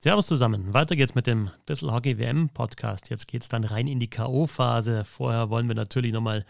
Servus 0.00 0.28
zusammen. 0.28 0.74
Weiter 0.74 0.94
geht's 0.94 1.16
mit 1.16 1.26
dem 1.26 1.50
Bissl 1.66 1.90
Hockey 1.90 2.20
WM 2.20 2.50
Podcast. 2.50 3.10
Jetzt 3.10 3.26
geht's 3.26 3.48
dann 3.48 3.64
rein 3.64 3.88
in 3.88 3.98
die 3.98 4.08
K.O.-Phase. 4.08 5.02
Vorher 5.02 5.50
wollen 5.50 5.66
wir 5.66 5.74
natürlich 5.74 6.12
nochmal 6.12 6.46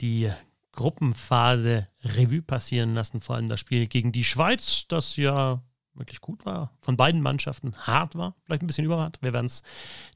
die 0.00 0.32
Gruppenphase 0.72 1.86
Revue 2.02 2.42
passieren 2.42 2.94
lassen. 2.94 3.20
Vor 3.20 3.36
allem 3.36 3.48
das 3.48 3.60
Spiel 3.60 3.86
gegen 3.86 4.10
die 4.10 4.24
Schweiz, 4.24 4.86
das 4.88 5.14
ja 5.14 5.62
wirklich 5.94 6.20
gut 6.20 6.44
war, 6.44 6.72
von 6.80 6.96
beiden 6.96 7.22
Mannschaften 7.22 7.72
hart 7.76 8.16
war, 8.16 8.34
vielleicht 8.42 8.64
ein 8.64 8.66
bisschen 8.66 8.84
überhart. 8.84 9.22
Wir 9.22 9.32
werden 9.32 9.46
es 9.46 9.62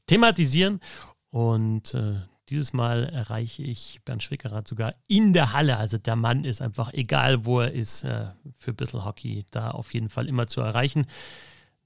thematisieren. 0.07 0.81
Und 1.29 1.93
äh, 1.93 2.15
dieses 2.49 2.73
Mal 2.73 3.05
erreiche 3.05 3.63
ich 3.63 4.01
Bernd 4.03 4.23
Schwickerath 4.23 4.67
sogar 4.67 4.93
in 5.07 5.31
der 5.31 5.53
Halle. 5.53 5.77
Also 5.77 5.97
der 5.97 6.17
Mann 6.17 6.43
ist 6.43 6.61
einfach, 6.61 6.91
egal 6.91 7.45
wo 7.45 7.61
er 7.61 7.71
ist, 7.71 8.03
äh, 8.03 8.25
für 8.57 8.73
Bissl 8.73 9.05
Hockey 9.05 9.45
da 9.51 9.71
auf 9.71 9.93
jeden 9.93 10.09
Fall 10.09 10.27
immer 10.27 10.47
zu 10.47 10.59
erreichen. 10.59 11.07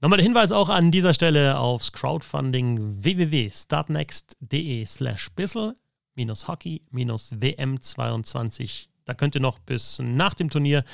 Nochmal 0.00 0.18
der 0.18 0.26
Hinweis 0.26 0.52
auch 0.52 0.68
an 0.68 0.92
dieser 0.92 1.12
Stelle 1.12 1.58
aufs 1.58 1.90
Crowdfunding 1.90 3.02
www.startnext.de 3.02 4.86
slash 4.86 5.28
bissel 5.30 5.74
hockey 6.16 6.82
wm22. 6.92 8.86
Da 9.04 9.14
könnt 9.14 9.34
ihr 9.34 9.40
noch 9.40 9.58
bis 9.58 9.98
nach 10.00 10.34
dem 10.34 10.50
Turnier 10.50 10.84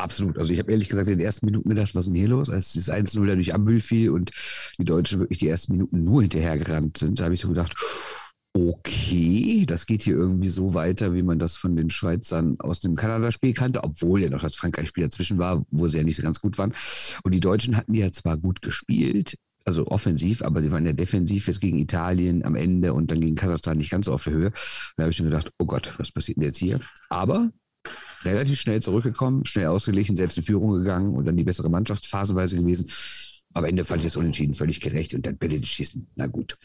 Absolut. 0.01 0.39
Also 0.39 0.53
ich 0.53 0.59
habe 0.59 0.73
ehrlich 0.73 0.89
gesagt 0.89 1.09
in 1.09 1.19
den 1.19 1.25
ersten 1.25 1.47
Minuten 1.47 1.69
gedacht, 1.69 1.95
was 1.95 2.07
ist 2.07 2.13
denn 2.13 2.19
hier 2.19 2.29
los? 2.29 2.49
Als 2.51 2.73
das 2.73 2.91
1-0 2.91 3.35
durch 3.35 3.55
Ambüll 3.55 3.81
fiel 3.81 4.11
und 4.11 4.31
die 4.79 4.85
Deutschen 4.85 5.21
wirklich 5.21 5.39
die 5.39 5.49
ersten 5.49 5.73
Minuten 5.73 6.05
nur 6.05 6.23
hinterhergerannt 6.23 6.99
sind, 6.99 7.21
da 7.21 7.25
habe 7.25 7.35
ich 7.35 7.41
so 7.41 7.49
gedacht, 7.49 7.75
okay, 8.53 9.65
das 9.67 9.87
geht 9.87 10.03
hier 10.03 10.17
irgendwie 10.17 10.49
so 10.49 10.75
weiter, 10.75 11.15
wie 11.15 11.23
man 11.23 11.39
das 11.39 11.57
von 11.57 11.77
den 11.77 11.91
Schweizern 11.91 12.57
aus 12.59 12.81
dem 12.81 12.97
Kanada-Spiel 12.97 13.55
kannte, 13.55 13.85
obwohl 13.85 14.23
ja 14.23 14.31
noch 14.31 14.43
das 14.43 14.57
Frankreich-Spiel 14.57 15.05
dazwischen 15.05 15.39
war, 15.39 15.65
wo 15.71 15.87
sie 15.89 15.99
ja 15.99 16.05
nicht 16.05 16.17
so 16.17 16.23
ganz 16.23 16.41
gut 16.41 16.59
waren. 16.59 16.75
Und 17.23 17.33
die 17.33 17.41
Deutschen 17.41 17.77
hatten 17.77 17.95
ja 17.95 18.11
zwar 18.11 18.37
gut 18.37 18.61
gespielt, 18.61 19.37
also 19.65 19.87
offensiv, 19.87 20.43
aber 20.43 20.61
die 20.63 20.73
waren 20.73 20.87
ja 20.87 20.93
defensiv 20.93 21.47
jetzt 21.47 21.61
gegen 21.61 21.79
Italien 21.79 22.45
am 22.45 22.57
Ende 22.57 22.93
und 22.93 23.11
dann 23.11 23.21
gegen 23.21 23.37
Kasachstan 23.37 23.79
nicht 23.79 23.91
ganz 23.91 24.09
auf 24.09 24.25
der 24.25 24.33
Höhe. 24.33 24.53
Da 24.97 25.05
habe 25.05 25.13
ich 25.13 25.21
mir 25.21 25.29
gedacht, 25.29 25.53
oh 25.59 25.67
Gott, 25.67 25.95
was 25.99 26.11
passiert 26.11 26.39
denn 26.39 26.45
jetzt 26.45 26.59
hier? 26.59 26.81
Aber 27.09 27.51
relativ 28.25 28.61
schnell 28.61 28.83
zurückgekommen, 28.83 29.45
schnell 29.47 29.67
ausgeglichen, 29.67 30.17
selbst 30.17 30.39
in 30.39 30.45
Führung 30.45 30.73
gegangen 30.73 31.15
und 31.15 31.25
dann 31.25 31.37
die 31.37 31.45
bessere 31.45 31.71
Mannschaft 31.71 32.07
phasenweise 32.07 32.57
gewesen. 32.57 32.87
Am 33.55 33.65
Ende 33.65 33.85
fand 33.85 34.01
ich 34.01 34.07
das 34.07 34.17
Unentschieden 34.17 34.55
völlig 34.55 34.81
gerecht 34.81 35.15
und 35.15 35.25
dann 35.27 35.39
Bälle 35.39 35.63
schießen. 35.63 36.09
Na 36.17 36.27
gut. 36.27 36.57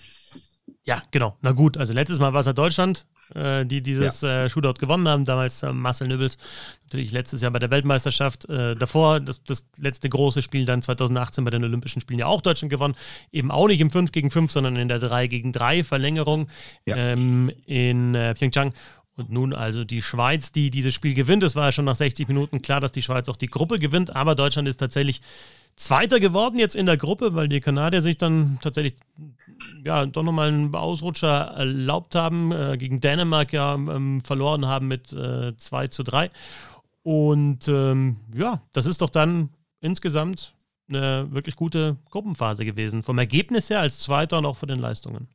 Ja, 0.87 1.01
genau. 1.09 1.35
Na 1.41 1.51
gut, 1.51 1.77
also 1.77 1.93
letztes 1.93 2.19
Mal 2.19 2.33
war 2.33 2.41
es 2.41 2.45
ja 2.45 2.53
Deutschland, 2.53 3.07
äh, 3.33 3.65
die 3.65 3.81
dieses 3.81 4.21
ja. 4.21 4.45
äh, 4.45 4.49
Shootout 4.49 4.75
gewonnen 4.79 5.07
haben. 5.07 5.25
Damals 5.25 5.63
äh, 5.63 5.73
Marcel 5.73 6.07
Nübbels, 6.07 6.37
natürlich 6.83 7.11
letztes 7.11 7.41
Jahr 7.41 7.49
bei 7.49 7.57
der 7.57 7.71
Weltmeisterschaft. 7.71 8.47
Äh, 8.49 8.75
davor, 8.75 9.19
das, 9.19 9.41
das, 9.43 9.65
letzte 9.77 10.09
große 10.09 10.43
Spiel 10.43 10.65
dann 10.65 10.83
2018 10.83 11.43
bei 11.43 11.49
den 11.49 11.63
Olympischen 11.63 12.01
Spielen 12.01 12.19
ja 12.19 12.27
auch 12.27 12.41
Deutschland 12.41 12.69
gewonnen. 12.69 12.95
Eben 13.31 13.49
auch 13.49 13.67
nicht 13.67 13.81
im 13.81 13.89
5 13.89 14.11
gegen 14.11 14.29
5, 14.29 14.51
sondern 14.51 14.75
in 14.75 14.87
der 14.87 14.99
3 14.99 15.25
gegen 15.25 15.51
3 15.51 15.83
Verlängerung 15.83 16.49
ja. 16.85 16.95
ähm, 16.95 17.51
in 17.65 18.13
äh, 18.13 18.35
Pyeongchang. 18.35 18.73
Und 19.17 19.31
nun 19.31 19.53
also 19.53 19.85
die 19.85 20.01
Schweiz, 20.01 20.51
die 20.51 20.69
dieses 20.69 20.93
Spiel 20.93 21.15
gewinnt. 21.15 21.41
Es 21.41 21.55
war 21.55 21.65
ja 21.65 21.71
schon 21.71 21.85
nach 21.85 21.95
60 21.95 22.27
Minuten 22.27 22.61
klar, 22.61 22.81
dass 22.81 22.91
die 22.91 23.01
Schweiz 23.01 23.27
auch 23.29 23.37
die 23.37 23.47
Gruppe 23.47 23.79
gewinnt, 23.79 24.15
aber 24.15 24.35
Deutschland 24.35 24.67
ist 24.67 24.77
tatsächlich 24.77 25.21
Zweiter 25.75 26.19
geworden 26.19 26.57
jetzt 26.57 26.75
in 26.75 26.85
der 26.85 26.97
Gruppe, 26.97 27.35
weil 27.35 27.49
die 27.49 27.59
Kanadier 27.59 28.01
sich 28.01 28.17
dann 28.17 28.59
tatsächlich 28.61 28.95
ja 29.83 30.05
doch 30.05 30.23
nochmal 30.23 30.47
einen 30.47 30.73
Ausrutscher 30.73 31.27
erlaubt 31.27 32.15
haben, 32.15 32.51
äh, 32.51 32.77
gegen 32.77 33.01
Dänemark 33.01 33.51
ja 33.51 33.75
ähm, 33.75 34.21
verloren 34.21 34.65
haben 34.65 34.87
mit 34.87 35.11
äh, 35.11 35.55
2 35.57 35.87
zu 35.87 36.03
3. 36.03 36.31
Und 37.03 37.67
ähm, 37.67 38.17
ja, 38.33 38.61
das 38.73 38.85
ist 38.85 39.01
doch 39.01 39.09
dann 39.09 39.49
insgesamt 39.81 40.55
eine 40.87 41.27
wirklich 41.31 41.55
gute 41.55 41.97
Gruppenphase 42.09 42.65
gewesen. 42.65 43.03
Vom 43.03 43.17
Ergebnis 43.17 43.69
her 43.69 43.79
als 43.79 43.99
Zweiter 43.99 44.37
und 44.37 44.45
auch 44.45 44.57
von 44.57 44.69
den 44.69 44.79
Leistungen. 44.79 45.27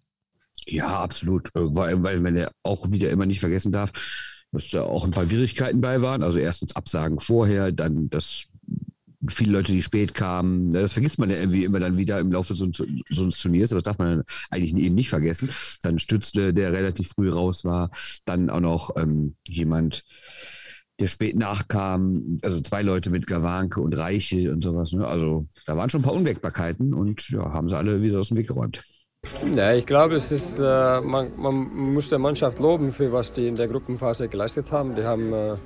Ja, 0.67 1.01
absolut. 1.01 1.49
Äh, 1.55 1.61
weil, 1.61 2.03
weil 2.03 2.21
man 2.21 2.37
ja 2.37 2.51
auch 2.63 2.91
wieder 2.91 3.11
immer 3.11 3.27
nicht 3.27 3.41
vergessen 3.41 3.73
darf, 3.73 3.93
dass 4.53 4.71
da 4.71 4.83
auch 4.83 5.05
ein 5.05 5.11
paar 5.11 5.27
Schwierigkeiten 5.27 5.81
bei 5.81 6.03
waren. 6.03 6.23
Also 6.23 6.39
erstens 6.39 6.75
Absagen 6.75 7.21
vorher, 7.21 7.73
dann 7.73 8.11
das 8.11 8.47
viele 9.31 9.53
Leute, 9.53 9.73
die 9.73 9.83
spät 9.83 10.15
kamen. 10.15 10.71
Das 10.71 10.93
vergisst 10.93 11.19
man 11.19 11.31
ja 11.31 11.37
irgendwie 11.37 11.65
immer 11.65 11.81
dann 11.81 11.99
wieder 11.99 12.19
im 12.19 12.33
Laufe 12.33 12.55
so, 12.55 12.69
so 12.73 12.85
eines 12.85 13.39
Turniers, 13.39 13.73
aber 13.73 13.81
das 13.83 13.85
darf 13.85 13.99
man 13.99 14.23
eigentlich 14.51 14.75
eben 14.75 14.95
nicht 14.95 15.09
vergessen. 15.09 15.51
Dann 15.83 15.99
stützte, 15.99 16.55
der 16.55 16.73
relativ 16.73 17.09
früh 17.09 17.31
raus 17.31 17.65
war, 17.65 17.91
dann 18.25 18.51
auch 18.51 18.61
noch 18.61 18.91
ähm, 18.97 19.37
jemand, 19.47 20.05
der 21.01 21.09
spät 21.09 21.37
nachkam, 21.37 22.39
also 22.43 22.61
zwei 22.61 22.83
Leute 22.83 23.11
mit 23.11 23.27
Gawanke 23.27 23.81
und 23.81 23.97
Reiche 23.97 24.53
und 24.53 24.63
sowas. 24.63 24.93
Ne? 24.93 25.07
Also 25.07 25.47
da 25.67 25.77
waren 25.77 25.89
schon 25.89 26.01
ein 26.01 26.05
paar 26.05 26.15
Unwägbarkeiten 26.15 26.93
und 26.95 27.29
ja, 27.31 27.53
haben 27.53 27.69
sie 27.69 27.77
alle 27.77 28.03
wieder 28.03 28.21
aus 28.21 28.29
dem 28.29 28.37
Weg 28.37 28.49
geräumt. 28.49 28.83
Ja, 29.55 29.75
ich 29.75 29.85
glaube, 29.85 30.15
es 30.15 30.33
ist, 30.33 30.59
äh, 30.59 31.01
man, 31.01 31.33
man 31.37 31.55
muss 31.93 32.09
der 32.09 32.19
Mannschaft 32.19 32.59
loben, 32.59 32.93
für 32.93 33.13
was 33.13 33.33
die 33.33 33.49
in 33.49 33.55
der 33.55 33.69
Gruppenphase 33.69 34.29
geleistet 34.29 34.73
haben. 34.73 34.95
Die 34.95 35.03
haben 35.03 35.33
äh, 35.33 35.57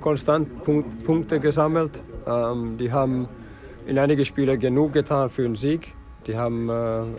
konstant 0.00 0.62
Punkt, 0.64 1.04
Punkte 1.04 1.40
gesammelt. 1.40 2.02
Ähm, 2.26 2.78
die 2.78 2.92
haben 2.92 3.28
in 3.86 3.98
einigen 3.98 4.24
Spielen 4.24 4.58
genug 4.58 4.92
getan 4.92 5.30
für 5.30 5.42
den 5.42 5.56
Sieg. 5.56 5.94
Die 6.26 6.36
haben 6.36 6.68
äh, 6.68 6.72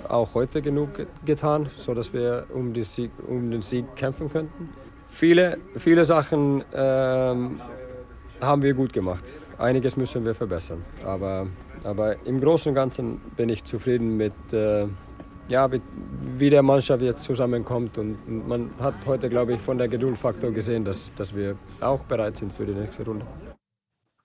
auch 0.10 0.34
heute 0.36 0.62
genug 0.62 0.90
getan, 1.26 1.70
sodass 1.76 2.14
wir 2.14 2.46
um, 2.54 2.74
Sieg, 2.84 3.12
um, 3.28 3.50
den 3.52 3.62
Sieg 3.62 3.86
kämpfen 3.96 4.32
könnten. 4.32 4.70
Viele, 5.10 5.58
viele 5.78 6.06
Sachen 6.06 6.64
ähm, 6.74 7.60
haben 8.40 8.62
wir 8.62 8.74
gut 8.74 8.94
gemacht. 8.94 9.24
Einiges 9.58 9.98
müssen 9.98 10.24
wir 10.24 10.34
verbessern. 10.34 10.84
Aber, 11.06 11.48
aber 11.84 12.16
im 12.26 12.40
Großen 12.40 12.70
und 12.70 12.76
Ganzen 12.76 13.20
bin 13.36 13.50
ich 13.50 13.64
zufrieden 13.64 14.18
mit, 14.18 14.34
äh, 14.54 14.86
ja, 15.50 15.70
wie 16.38 16.50
der 16.50 16.64
Mannschaft 16.64 17.02
jetzt 17.02 17.24
zusammenkommt. 17.24 17.98
Und 17.98 18.48
man 18.48 18.72
hat 18.80 18.96
heute, 19.06 19.30
glaube 19.30 19.54
ich, 19.54 19.62
von 19.62 19.78
der 19.78 19.88
Geduldfaktor 19.88 20.52
gesehen, 20.52 20.86
dass, 20.86 21.12
dass 21.16 21.36
wir 21.36 21.56
auch 21.82 22.04
bereit 22.04 22.38
sind 22.38 22.54
für 22.54 22.66
die 22.66 22.74
nächste 22.74 23.04
Runde. 23.04 23.26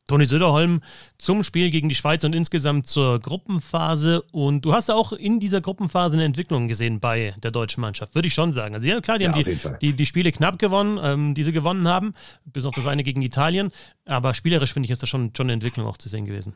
Toni 0.06 0.26
Söderholm 0.26 0.82
zum 1.18 1.42
Spiel 1.42 1.70
gegen 1.70 1.88
die 1.88 1.94
Schweiz 1.94 2.22
und 2.24 2.34
insgesamt 2.34 2.86
zur 2.86 3.18
Gruppenphase. 3.18 4.22
Und 4.30 4.64
du 4.64 4.72
hast 4.72 4.90
auch 4.90 5.12
in 5.12 5.40
dieser 5.40 5.60
Gruppenphase 5.60 6.14
eine 6.14 6.24
Entwicklung 6.24 6.68
gesehen 6.68 7.00
bei 7.00 7.34
der 7.42 7.50
deutschen 7.50 7.80
Mannschaft, 7.80 8.14
würde 8.14 8.28
ich 8.28 8.34
schon 8.34 8.52
sagen. 8.52 8.74
Also 8.74 8.86
ja, 8.86 9.00
klar, 9.00 9.18
die 9.18 9.24
ja, 9.24 9.32
haben 9.32 9.42
die, 9.42 9.58
die, 9.80 9.92
die, 9.94 10.06
Spiele 10.06 10.30
knapp 10.30 10.58
gewonnen, 10.58 10.98
ähm, 11.02 11.34
die 11.34 11.42
sie 11.42 11.52
gewonnen 11.52 11.88
haben, 11.88 12.14
bis 12.44 12.64
auf 12.64 12.74
das 12.74 12.86
eine 12.86 13.02
gegen 13.02 13.22
Italien. 13.22 13.72
Aber 14.04 14.34
spielerisch 14.34 14.72
finde 14.72 14.86
ich, 14.86 14.90
ist 14.92 15.02
da 15.02 15.06
schon, 15.06 15.32
schon 15.36 15.46
eine 15.46 15.54
Entwicklung 15.54 15.86
auch 15.86 15.96
zu 15.96 16.08
sehen 16.08 16.24
gewesen. 16.24 16.54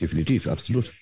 Definitiv, 0.00 0.48
absolut. 0.48 0.92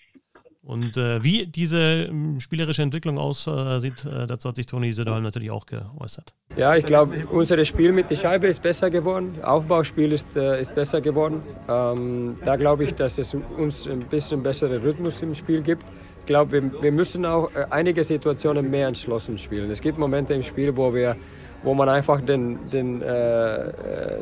Und 0.64 0.96
äh, 0.96 1.22
wie 1.22 1.46
diese 1.46 2.06
ähm, 2.08 2.40
spielerische 2.40 2.80
Entwicklung 2.80 3.18
aussieht, 3.18 4.04
äh, 4.06 4.26
dazu 4.26 4.48
hat 4.48 4.56
sich 4.56 4.64
Toni 4.64 4.92
Söderholm 4.94 5.22
natürlich 5.22 5.50
auch 5.50 5.66
geäußert. 5.66 6.34
Ja, 6.56 6.74
ich 6.74 6.86
glaube, 6.86 7.26
unser 7.30 7.62
Spiel 7.66 7.92
mit 7.92 8.08
der 8.08 8.16
Scheibe 8.16 8.46
ist 8.46 8.62
besser 8.62 8.88
geworden. 8.88 9.34
Aufbauspiel 9.42 10.12
ist, 10.12 10.34
äh, 10.34 10.60
ist 10.60 10.74
besser 10.74 11.02
geworden. 11.02 11.42
Ähm, 11.68 12.38
da 12.44 12.56
glaube 12.56 12.84
ich, 12.84 12.94
dass 12.94 13.18
es 13.18 13.34
uns 13.34 13.86
ein 13.86 14.00
bisschen 14.00 14.42
besseren 14.42 14.80
Rhythmus 14.80 15.20
im 15.20 15.34
Spiel 15.34 15.60
gibt. 15.60 15.84
Ich 16.20 16.26
glaube, 16.26 16.52
wir, 16.52 16.82
wir, 16.82 16.92
müssen 16.92 17.26
auch 17.26 17.50
äh, 17.54 17.66
einige 17.68 18.02
Situationen 18.02 18.70
mehr 18.70 18.88
entschlossen 18.88 19.36
spielen. 19.36 19.70
Es 19.70 19.82
gibt 19.82 19.98
Momente 19.98 20.32
im 20.32 20.42
Spiel, 20.42 20.74
wo 20.74 20.94
wir 20.94 21.16
wo 21.64 21.72
man 21.72 21.88
einfach 21.88 22.20
den, 22.20 22.58
den, 22.70 23.00
äh, 23.00 23.68
äh, 23.68 23.72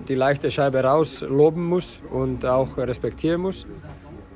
die 0.08 0.14
leichte 0.14 0.48
Scheibe 0.50 0.82
rausloben 0.84 1.64
muss 1.64 2.00
und 2.10 2.46
auch 2.46 2.76
respektieren 2.78 3.40
muss. 3.40 3.66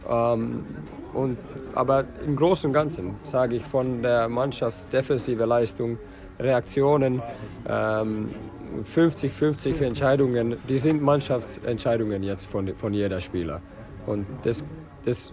Ähm, 0.09 0.65
und, 1.13 1.39
aber 1.75 2.05
im 2.25 2.37
Großen 2.37 2.69
und 2.69 2.75
Ganzen 2.75 3.15
sage 3.25 3.57
ich 3.57 3.65
von 3.65 4.03
der 4.03 4.29
Mannschaftsdefensive 4.29 5.45
Leistung, 5.45 5.99
Reaktionen, 6.39 7.23
50-50 7.67 9.67
ähm, 9.67 9.83
Entscheidungen, 9.83 10.57
die 10.69 10.77
sind 10.77 11.01
Mannschaftsentscheidungen 11.01 12.23
jetzt 12.23 12.47
von, 12.47 12.75
von 12.77 12.93
jeder 12.93 13.21
Spieler. 13.21 13.63
Und 14.07 14.27
das, 14.43 14.65
das, 15.05 15.33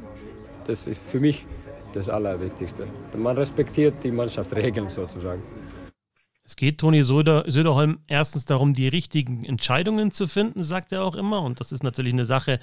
das 0.65 0.87
ist 0.87 1.01
für 1.01 1.19
mich 1.19 1.45
das 1.93 2.09
Allerwichtigste. 2.09 2.87
Man 3.15 3.35
respektiert 3.35 3.95
die 4.03 4.11
Mannschaftsregeln 4.11 4.89
sozusagen. 4.89 5.43
Es 6.53 6.57
geht 6.57 6.77
Toni 6.77 7.01
Söder, 7.01 7.45
Söderholm 7.47 7.97
erstens 8.05 8.45
darum, 8.45 8.75
die 8.75 8.87
richtigen 8.87 9.43
Entscheidungen 9.43 10.11
zu 10.11 10.27
finden, 10.27 10.61
sagt 10.61 10.91
er 10.91 11.03
auch 11.03 11.15
immer. 11.15 11.41
Und 11.41 11.59
das 11.59 11.71
ist 11.71 11.81
natürlich 11.81 12.13
eine 12.13 12.25
Sache, 12.25 12.59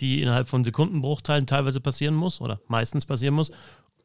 die 0.00 0.22
innerhalb 0.22 0.48
von 0.48 0.62
Sekundenbruchteilen 0.62 1.48
teilweise 1.48 1.80
passieren 1.80 2.14
muss 2.14 2.40
oder 2.40 2.60
meistens 2.68 3.04
passieren 3.04 3.34
muss. 3.34 3.50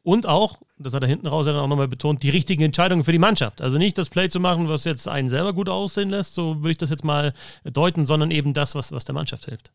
Und 0.02 0.26
auch, 0.26 0.58
das 0.76 0.92
hat 0.92 1.02
er 1.02 1.08
hinten 1.08 1.28
raus 1.28 1.46
dann 1.46 1.54
auch 1.54 1.68
nochmal 1.68 1.86
betont, 1.86 2.24
die 2.24 2.30
richtigen 2.30 2.64
Entscheidungen 2.64 3.04
für 3.04 3.12
die 3.12 3.20
Mannschaft. 3.20 3.62
Also 3.62 3.78
nicht 3.78 3.96
das 3.96 4.10
Play 4.10 4.28
zu 4.28 4.40
machen, 4.40 4.68
was 4.68 4.82
jetzt 4.82 5.06
einen 5.06 5.28
selber 5.28 5.52
gut 5.52 5.68
aussehen 5.68 6.10
lässt, 6.10 6.34
so 6.34 6.56
würde 6.56 6.72
ich 6.72 6.78
das 6.78 6.90
jetzt 6.90 7.04
mal 7.04 7.32
deuten, 7.62 8.06
sondern 8.06 8.32
eben 8.32 8.54
das, 8.54 8.74
was, 8.74 8.90
was 8.90 9.04
der 9.04 9.14
Mannschaft 9.14 9.44
hilft. 9.44 9.70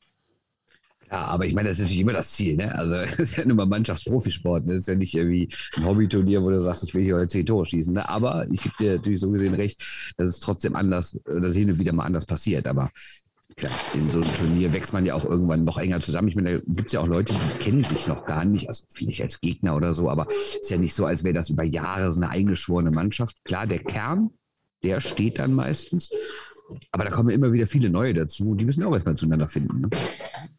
Ja, 1.13 1.25
aber 1.25 1.45
ich 1.45 1.53
meine, 1.53 1.69
das 1.69 1.77
ist 1.77 1.83
natürlich 1.83 2.01
immer 2.01 2.13
das 2.13 2.31
Ziel, 2.31 2.57
ne? 2.57 2.75
Also 2.75 2.95
es 2.95 3.19
ist 3.19 3.37
ja 3.37 3.45
nur 3.45 3.55
mal 3.55 3.67
Mannschaftsprofisport, 3.67 4.65
ne? 4.65 4.73
Das 4.73 4.81
ist 4.81 4.87
ja 4.87 4.95
nicht 4.95 5.13
irgendwie 5.13 5.47
ein 5.77 5.85
Hobbyturnier, 5.85 6.41
wo 6.41 6.49
du 6.49 6.59
sagst, 6.59 6.83
ich 6.83 6.95
will 6.95 7.03
hier 7.03 7.15
heute 7.17 7.27
zehn 7.27 7.45
Tore 7.45 7.67
schießen. 7.67 7.93
Ne? 7.93 8.09
Aber 8.09 8.47
ich 8.49 8.63
gebe 8.63 8.75
dir 8.79 8.95
natürlich 8.95 9.19
so 9.19 9.29
gesehen 9.29 9.53
recht, 9.53 9.79
dass 10.17 10.27
es 10.27 10.39
trotzdem 10.39 10.75
anders, 10.75 11.19
dass 11.25 11.53
hin 11.53 11.69
und 11.69 11.77
wieder 11.77 11.93
mal 11.93 12.05
anders 12.05 12.25
passiert. 12.25 12.67
Aber 12.67 12.89
klar, 13.55 13.71
in 13.93 14.09
so 14.09 14.21
einem 14.21 14.33
Turnier 14.33 14.73
wächst 14.73 14.91
man 14.91 15.05
ja 15.05 15.13
auch 15.13 15.23
irgendwann 15.23 15.63
noch 15.63 15.77
enger 15.77 16.01
zusammen. 16.01 16.29
Ich 16.29 16.35
meine, 16.35 16.61
da 16.61 16.65
gibt 16.65 16.87
es 16.87 16.93
ja 16.93 16.99
auch 17.01 17.07
Leute, 17.07 17.35
die 17.35 17.57
kennen 17.59 17.83
sich 17.83 18.07
noch 18.07 18.25
gar 18.25 18.43
nicht, 18.43 18.67
also 18.67 18.83
vielleicht 18.89 19.21
als 19.21 19.39
Gegner 19.39 19.75
oder 19.75 19.93
so, 19.93 20.09
aber 20.09 20.25
es 20.27 20.57
ist 20.61 20.71
ja 20.71 20.77
nicht 20.77 20.95
so, 20.95 21.05
als 21.05 21.23
wäre 21.23 21.35
das 21.35 21.51
über 21.51 21.63
Jahre 21.63 22.11
so 22.11 22.21
eine 22.21 22.31
eingeschworene 22.31 22.89
Mannschaft. 22.89 23.35
Klar, 23.45 23.67
der 23.67 23.83
Kern, 23.83 24.31
der 24.81 24.99
steht 24.99 25.37
dann 25.37 25.53
meistens. 25.53 26.09
Aber 26.91 27.03
da 27.03 27.11
kommen 27.11 27.29
immer 27.29 27.51
wieder 27.53 27.67
viele 27.67 27.91
neue 27.91 28.15
dazu 28.15 28.49
und 28.49 28.57
die 28.57 28.65
müssen 28.65 28.81
auch 28.83 28.93
erstmal 28.93 29.15
zueinander 29.15 29.47
finden. 29.47 29.81
Ne? 29.81 29.89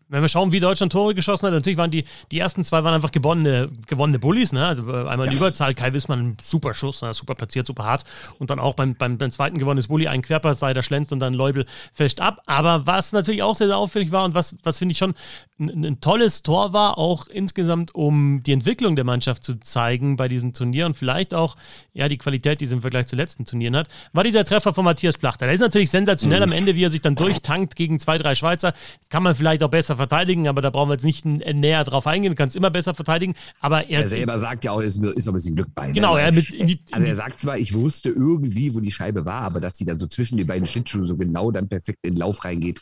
Wenn 0.09 0.23
wir 0.23 0.29
schauen, 0.29 0.53
wie 0.53 0.61
Deutschland 0.61 0.93
Tore 0.93 1.15
geschossen 1.15 1.47
hat, 1.47 1.53
natürlich 1.53 1.79
waren 1.79 1.91
die, 1.91 2.05
die 2.31 2.39
ersten 2.39 2.63
zwei 2.63 2.85
waren 2.85 2.95
einfach 2.95 3.11
gewonnene, 3.11 3.71
gewonnene 3.87 4.19
Bullies. 4.19 4.53
Ne? 4.53 4.65
Also 4.65 4.89
äh, 4.89 5.09
einmal 5.09 5.27
in 5.27 5.33
ja. 5.33 5.39
Überzahl, 5.39 5.75
Kai 5.75 5.93
Wissmann, 5.93 6.37
super 6.43 6.75
Schuss, 6.75 7.03
ne? 7.03 7.15
super 7.15 7.35
platziert, 7.35 7.67
super 7.67 7.85
hart. 7.85 8.05
Und 8.39 8.51
dann 8.51 8.59
auch 8.59 8.75
beim, 8.75 8.95
beim, 8.95 9.17
beim 9.19 9.31
zweiten 9.31 9.59
gewonnenes 9.59 9.89
Bulli, 9.89 10.07
ein 10.07 10.23
Querpass, 10.23 10.61
sei 10.61 10.75
der 10.75 10.83
schlänzt 10.83 11.13
und 11.13 11.21
dann 11.21 11.33
Leubel 11.33 11.67
fälscht 11.93 12.21
ab. 12.21 12.43
Aber 12.47 12.87
was 12.87 13.13
natürlich 13.13 13.43
auch 13.43 13.55
sehr, 13.55 13.69
sehr 13.69 13.79
auffällig 13.79 14.13
war 14.13 14.25
und 14.25 14.35
was, 14.35 14.57
was 14.63 14.79
finde 14.79 14.93
ich 14.93 14.99
schon 14.99 15.15
ein, 15.59 15.85
ein, 15.85 16.01
tolles 16.01 16.43
Tor 16.43 16.73
war, 16.73 16.99
auch 16.99 17.27
insgesamt, 17.29 17.95
um 17.95 18.43
die 18.43 18.53
Entwicklung 18.53 18.97
der 18.97 19.05
Mannschaft 19.05 19.43
zu 19.43 19.59
zeigen 19.61 20.17
bei 20.17 20.29
diesem 20.29 20.53
Turnier 20.53 20.87
und 20.87 20.97
vielleicht 20.97 21.33
auch 21.33 21.57
ja, 21.93 22.09
die 22.09 22.19
Qualität, 22.19 22.61
die 22.61 22.67
sie 22.67 22.75
im 22.75 22.81
Vergleich 22.81 23.07
zu 23.07 23.17
letzten 23.17 23.45
Turnieren 23.45 23.77
hat, 23.77 23.89
war 24.13 24.25
dieser 24.25 24.45
Treffer 24.45 24.75
von 24.75 24.85
Matthias 24.85 25.17
Plachter. 25.17 25.47
Der 25.47 25.55
ist 25.55 25.61
natürlich 25.61 25.91
sensationell 25.91 26.41
mhm. 26.41 26.53
am 26.53 26.53
Ende, 26.53 26.75
wie 26.75 26.85
er 26.85 26.91
sich 26.91 27.03
dann 27.03 27.15
durchtankt 27.15 27.77
gegen 27.77 28.01
zwei, 28.01 28.19
drei 28.19 28.35
Schweizer. 28.35 28.73
Das 28.73 29.09
kann 29.09 29.23
man 29.23 29.35
vielleicht 29.35 29.63
auch 29.63 29.71
besser 29.71 29.94
verteidigen, 29.97 30.49
aber 30.49 30.63
da 30.63 30.71
brauchen 30.71 30.89
wir 30.89 30.95
jetzt 30.95 31.05
nicht 31.05 31.25
näher 31.25 31.85
drauf 31.85 32.07
eingehen. 32.07 32.33
Du 32.33 32.37
kannst 32.37 32.57
immer 32.57 32.71
besser 32.71 32.95
verteidigen, 32.95 33.35
aber 33.61 33.89
er. 33.89 34.01
Er 34.01 34.09
selber 34.09 34.39
sagt 34.39 34.65
ja 34.65 34.73
auch, 34.73 34.81
es 34.81 34.99
ist, 34.99 35.03
ist 35.03 35.27
noch 35.27 35.33
ein 35.33 35.37
bisschen 35.37 35.57
Glück 35.57 35.69
bei. 35.75 35.91
Genau, 35.93 36.17
er 36.17 36.33
mit. 36.33 36.51
Die, 36.51 36.81
also 36.93 37.07
er 37.07 37.15
sagt 37.15 37.39
zwar, 37.39 37.59
ich 37.59 37.75
wusste 37.75 38.11
irgendwie, 38.11 38.75
wo 38.75 38.81
die 38.81 38.91
Scheibe 38.91 39.25
war, 39.25 39.43
aber 39.43 39.61
dass 39.61 39.77
sie 39.77 39.85
dann 39.85 39.99
so 39.99 40.07
zwischen 40.07 40.37
die 40.37 40.45
beiden 40.45 40.67
Schlittschuhe 40.67 41.07
so 41.07 41.17
genau 41.17 41.51
dann 41.51 41.69
perfekt 41.69 42.01
in 42.03 42.15
den 42.15 42.21
Lauf 42.21 42.45
reingeht, 42.45 42.81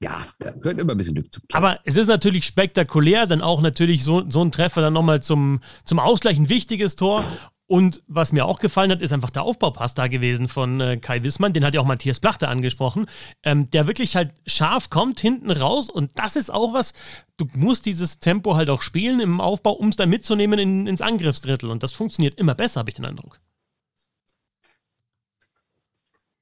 ja, 0.00 0.26
da 0.38 0.52
gehört 0.52 0.80
immer 0.80 0.92
ein 0.92 0.98
bisschen 0.98 1.14
Glück 1.14 1.32
zu. 1.32 1.40
Aber 1.52 1.80
es 1.84 1.96
ist 1.96 2.06
natürlich 2.06 2.44
spektakulär, 2.44 3.26
dann 3.26 3.42
auch 3.42 3.60
natürlich 3.60 4.04
so, 4.04 4.28
so 4.28 4.42
ein 4.42 4.52
Treffer 4.52 4.80
dann 4.80 4.92
nochmal 4.92 5.22
zum, 5.22 5.60
zum 5.84 5.98
Ausgleich 5.98 6.38
ein 6.38 6.48
wichtiges 6.48 6.96
Tor. 6.96 7.24
Und 7.68 8.02
was 8.06 8.32
mir 8.32 8.46
auch 8.46 8.60
gefallen 8.60 8.90
hat, 8.90 9.02
ist 9.02 9.12
einfach 9.12 9.28
der 9.28 9.42
Aufbaupass 9.42 9.94
da 9.94 10.08
gewesen 10.08 10.48
von 10.48 10.80
äh, 10.80 10.96
Kai 10.96 11.22
Wissmann. 11.22 11.52
Den 11.52 11.66
hat 11.66 11.74
ja 11.74 11.82
auch 11.82 11.86
Matthias 11.86 12.18
Plachte 12.18 12.48
angesprochen. 12.48 13.06
Ähm, 13.42 13.70
der 13.70 13.86
wirklich 13.86 14.16
halt 14.16 14.32
scharf 14.46 14.88
kommt 14.88 15.20
hinten 15.20 15.50
raus. 15.50 15.90
Und 15.90 16.18
das 16.18 16.34
ist 16.34 16.48
auch 16.48 16.72
was, 16.72 16.94
du 17.36 17.46
musst 17.54 17.84
dieses 17.84 18.20
Tempo 18.20 18.56
halt 18.56 18.70
auch 18.70 18.80
spielen 18.80 19.20
im 19.20 19.42
Aufbau, 19.42 19.72
um 19.72 19.90
es 19.90 19.96
dann 19.96 20.08
mitzunehmen 20.08 20.58
in, 20.58 20.86
ins 20.86 21.02
Angriffsdrittel. 21.02 21.70
Und 21.70 21.82
das 21.82 21.92
funktioniert 21.92 22.38
immer 22.38 22.54
besser, 22.54 22.80
habe 22.80 22.88
ich 22.88 22.96
den 22.96 23.04
Eindruck. 23.04 23.38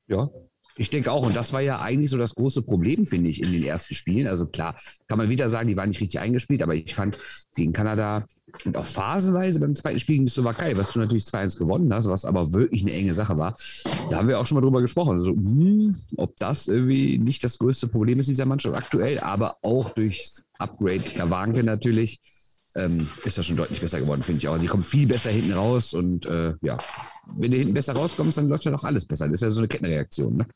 Ja, 0.07 0.31
ich 0.77 0.91
denke 0.91 1.11
auch, 1.11 1.27
und 1.27 1.35
das 1.35 1.53
war 1.53 1.61
ja 1.61 1.81
eigentlich 1.81 2.11
so 2.11 2.19
das 2.19 2.35
große 2.35 2.63
Problem, 2.63 3.07
finde 3.07 3.31
ich, 3.31 3.43
in 3.43 3.53
den 3.53 3.63
ersten 3.63 3.95
Spielen. 3.95 4.27
Also 4.27 4.47
klar, 4.47 4.77
kann 5.09 5.19
man 5.19 5.31
wieder 5.31 5.49
sagen, 5.49 5.69
die 5.69 5.77
waren 5.77 5.89
nicht 5.89 6.01
richtig 6.01 6.21
eingespielt, 6.21 6.63
aber 6.63 6.75
ich 6.75 6.95
fand 6.95 7.19
gegen 7.55 7.73
Kanada 7.73 8.27
und 8.65 8.77
auch 8.77 8.85
phasenweise 8.85 9.59
beim 9.59 9.75
zweiten 9.75 9.99
Spiel 9.99 10.17
gegen 10.17 10.29
Slowakei, 10.29 10.77
was 10.77 10.93
du 10.93 10.99
natürlich 10.99 11.25
2-1 11.25 11.59
gewonnen 11.59 11.93
hast, 11.93 12.09
was 12.09 12.25
aber 12.25 12.53
wirklich 12.53 12.83
eine 12.83 12.93
enge 12.93 13.15
Sache 13.15 13.37
war. 13.39 13.57
Da 14.11 14.19
haben 14.19 14.29
wir 14.29 14.39
auch 14.39 14.47
schon 14.47 14.57
mal 14.57 14.63
drüber 14.63 14.83
gesprochen. 14.83 15.17
Also, 15.17 15.33
hm, 15.33 15.97
ob 16.17 16.37
das 16.37 16.69
irgendwie 16.69 17.19
nicht 17.19 17.43
das 17.43 17.59
größte 17.59 17.89
Problem 17.89 18.19
ist 18.21 18.29
dieser 18.29 18.47
Mannschaft 18.47 18.77
aktuell, 18.77 19.19
aber 19.21 19.57
auch 19.63 19.91
durch 19.91 20.43
Upgrade 20.59 21.01
Kawanke 21.01 21.63
natürlich, 21.65 22.21
ähm, 22.75 23.09
ist 23.25 23.39
das 23.39 23.47
schon 23.47 23.57
deutlich 23.57 23.81
besser 23.81 24.01
geworden, 24.01 24.23
finde 24.23 24.39
ich 24.39 24.49
auch. 24.49 24.59
Die 24.59 24.67
kommen 24.67 24.85
viel 24.85 25.07
besser 25.07 25.31
hinten 25.31 25.53
raus 25.53 25.95
und 25.95 26.27
äh, 26.27 26.55
ja, 26.61 26.79
wenn 27.35 27.51
du 27.51 27.57
hinten 27.57 27.75
besser 27.75 27.95
rauskommst, 27.95 28.39
dann 28.39 28.49
läuft 28.49 28.65
ja 28.65 28.71
doch 28.71 28.85
alles 28.85 29.05
besser. 29.05 29.27
Das 29.27 29.35
ist 29.35 29.41
ja 29.43 29.51
so 29.51 29.61
eine 29.61 29.69
Kettenreaktion. 29.69 30.37
Ne? 30.37 30.47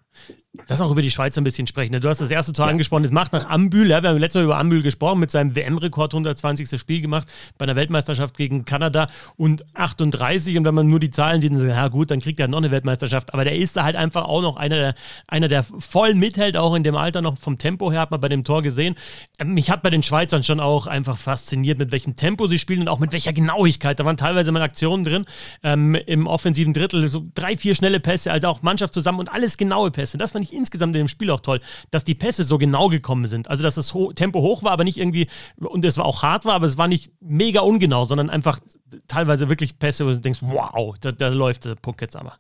Lass 0.69 0.81
auch 0.81 0.91
über 0.91 1.03
die 1.03 1.11
Schweiz 1.11 1.37
ein 1.37 1.45
bisschen 1.45 1.67
sprechen. 1.67 1.93
Ne? 1.93 2.01
Du 2.01 2.09
hast 2.09 2.21
das 2.21 2.31
erste 2.31 2.53
Tor 2.53 2.67
ja. 2.67 2.71
angesprochen. 2.71 3.05
Es 3.05 3.11
macht 3.11 3.33
nach 3.33 3.49
Ambühl. 3.49 3.89
Ja, 3.89 4.03
wir 4.03 4.11
haben 4.11 4.19
letztes 4.19 4.41
Mal 4.41 4.45
über 4.45 4.59
Ambühl 4.59 4.83
gesprochen, 4.83 5.21
mit 5.21 5.31
seinem 5.31 5.55
WM-Rekord 5.55 6.15
120. 6.15 6.79
Spiel 6.79 7.01
gemacht 7.01 7.29
bei 7.59 7.65
einer 7.65 7.77
Weltmeisterschaft 7.77 8.37
gegen 8.37 8.65
Kanada 8.65 9.09
und 9.37 9.65
38. 9.75 10.57
Und 10.59 10.65
wenn 10.65 10.75
man 10.75 10.89
nur 10.89 11.01
die 11.01 11.11
Zahlen 11.11 11.41
sieht, 11.41 11.51
dann 11.51 11.59
sagt, 11.59 11.71
ja 11.71 11.89
gut, 11.89 12.11
dann 12.11 12.21
kriegt 12.21 12.41
er 12.41 12.49
noch 12.49 12.59
eine 12.59 12.71
Weltmeisterschaft. 12.71 13.35
Aber 13.35 13.45
der 13.45 13.57
ist 13.57 13.77
da 13.77 13.85
halt 13.85 13.97
einfach 13.97 14.25
auch 14.25 14.43
noch 14.43 14.57
einer 14.57 14.77
der, 14.77 14.95
einer, 15.29 15.49
der 15.49 15.65
voll 15.65 16.15
mithält, 16.15 16.57
auch 16.57 16.75
in 16.75 16.85
dem 16.85 16.95
Alter 16.95 17.21
noch 17.21 17.39
vom 17.39 17.59
Tempo 17.59 17.91
her, 17.91 18.01
hat 18.01 18.11
man 18.11 18.21
bei 18.21 18.29
dem 18.29 18.45
Tor 18.45 18.63
gesehen. 18.63 18.95
Ähm, 19.39 19.55
mich 19.55 19.71
hat 19.71 19.83
bei 19.83 19.91
den 19.91 20.03
Schweizern 20.03 20.45
schon 20.45 20.61
auch 20.61 20.87
einfach 20.87 21.19
fasziniert, 21.19 21.79
mit 21.79 21.93
welchem 21.93 22.17
Tempo 22.17 22.47
sie 22.47 22.59
spielen 22.59 22.83
und 22.83 22.89
auch 22.89 23.01
mit 23.01 23.13
welcher 23.13 23.33
Genauigkeit. 23.33 23.99
Da 23.99 24.05
waren 24.05 24.17
teilweise 24.17 24.53
mal 24.53 24.63
Aktionen 24.63 25.05
drin 25.05 25.25
ähm, 25.63 25.95
im 25.95 26.27
offensiven 26.27 26.60
offensiven 26.61 26.73
Drittel, 26.73 27.09
so 27.09 27.25
drei, 27.35 27.57
vier 27.57 27.75
schnelle 27.75 28.01
Pässe, 28.01 28.31
also 28.33 28.49
auch 28.49 28.63
Mannschaft 28.63 28.95
zusammen 28.95 29.19
und 29.19 29.33
alles 29.33 29.57
genaue 29.57 29.91
Pässe. 29.91 30.19
Das 30.19 30.33
fand 30.33 30.45
ich 30.45 30.53
insgesamt 30.53 30.95
in 30.95 31.03
dem 31.03 31.09
Spiel 31.09 31.31
auch 31.31 31.41
toll, 31.41 31.61
dass 31.91 32.05
die 32.05 32.15
Pässe 32.15 32.45
so 32.45 32.59
genau 32.59 32.89
gekommen 32.89 33.27
sind. 33.27 33.49
Also, 33.49 33.63
dass 33.63 33.75
das 33.75 33.95
Ho 33.95 34.13
Tempo 34.13 34.41
hoch 34.41 34.63
war, 34.63 34.73
aber 34.73 34.85
nicht 34.85 34.99
irgendwie, 34.99 35.29
und 35.57 35.85
es 35.85 35.97
war 35.97 36.05
auch 36.05 36.23
hart 36.23 36.45
war, 36.45 36.55
aber 36.55 36.67
es 36.67 36.77
war 36.77 36.89
nicht 36.89 37.13
mega 37.21 37.61
ungenau, 37.61 38.05
sondern 38.05 38.31
einfach 38.31 38.61
teilweise 39.09 39.49
wirklich 39.49 39.79
Pässe, 39.79 40.07
wo 40.07 40.11
du 40.11 40.21
denkst, 40.21 40.41
wow, 40.43 40.97
da, 41.01 41.13
da 41.13 41.29
läuft 41.29 41.65
der 41.65 41.77
Puck 41.77 42.01
jetzt 42.03 42.17
aber. 42.17 42.37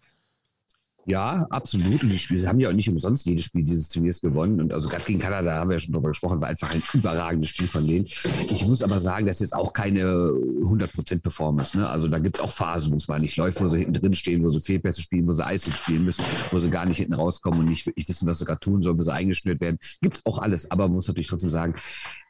Ja, 1.06 1.46
absolut. 1.50 2.02
Und 2.02 2.12
die 2.12 2.18
Spiele 2.18 2.46
haben 2.46 2.60
ja 2.60 2.68
auch 2.68 2.74
nicht 2.74 2.88
umsonst 2.88 3.26
jedes 3.26 3.44
Spiel 3.46 3.64
dieses 3.64 3.88
Turniers 3.88 4.20
gewonnen. 4.20 4.60
Und 4.60 4.72
also 4.72 4.88
gerade 4.88 5.04
gegen 5.04 5.18
Kanada 5.18 5.54
haben 5.54 5.70
wir 5.70 5.76
ja 5.76 5.80
schon 5.80 5.94
drüber 5.94 6.08
gesprochen, 6.08 6.40
war 6.40 6.48
einfach 6.48 6.72
ein 6.72 6.82
überragendes 6.92 7.50
Spiel 7.50 7.66
von 7.66 7.86
denen. 7.86 8.04
Ich 8.04 8.66
muss 8.66 8.82
aber 8.82 9.00
sagen, 9.00 9.26
das 9.26 9.40
ist 9.40 9.54
auch 9.54 9.72
keine 9.72 10.04
100% 10.04 11.20
Performance. 11.20 11.76
Ne? 11.76 11.88
Also 11.88 12.08
da 12.08 12.18
gibt 12.18 12.36
es 12.36 12.42
auch 12.42 12.50
Phasen, 12.50 12.92
wo 12.92 12.96
es 12.96 13.08
mal 13.08 13.18
nicht 13.18 13.36
läuft, 13.36 13.60
wo 13.60 13.68
sie 13.68 13.78
hinten 13.78 13.94
drin 13.94 14.14
stehen, 14.14 14.44
wo 14.44 14.50
sie 14.50 14.60
Fehlpässe 14.60 15.00
spielen, 15.00 15.26
wo 15.26 15.32
sie 15.32 15.44
eisig 15.44 15.74
spielen 15.74 16.04
müssen, 16.04 16.24
wo 16.50 16.58
sie 16.58 16.70
gar 16.70 16.84
nicht 16.84 16.98
hinten 16.98 17.14
rauskommen 17.14 17.60
und 17.60 17.66
nicht 17.66 17.86
wirklich 17.86 18.08
wissen, 18.08 18.28
was 18.28 18.38
sie 18.38 18.44
gerade 18.44 18.60
tun 18.60 18.82
sollen, 18.82 18.98
wo 18.98 19.02
sie 19.02 19.12
eingeschnürt 19.12 19.60
werden. 19.60 19.78
Gibt 20.02 20.18
es 20.18 20.26
auch 20.26 20.38
alles. 20.38 20.70
Aber 20.70 20.84
man 20.84 20.96
muss 20.96 21.08
natürlich 21.08 21.28
trotzdem 21.28 21.50
sagen, 21.50 21.74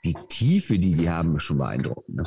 die 0.04 0.14
Tiefe, 0.28 0.78
die 0.78 0.94
die 0.94 1.10
haben, 1.10 1.36
ist 1.36 1.42
schon 1.42 1.58
beeindruckend. 1.58 2.16
Ne? 2.16 2.24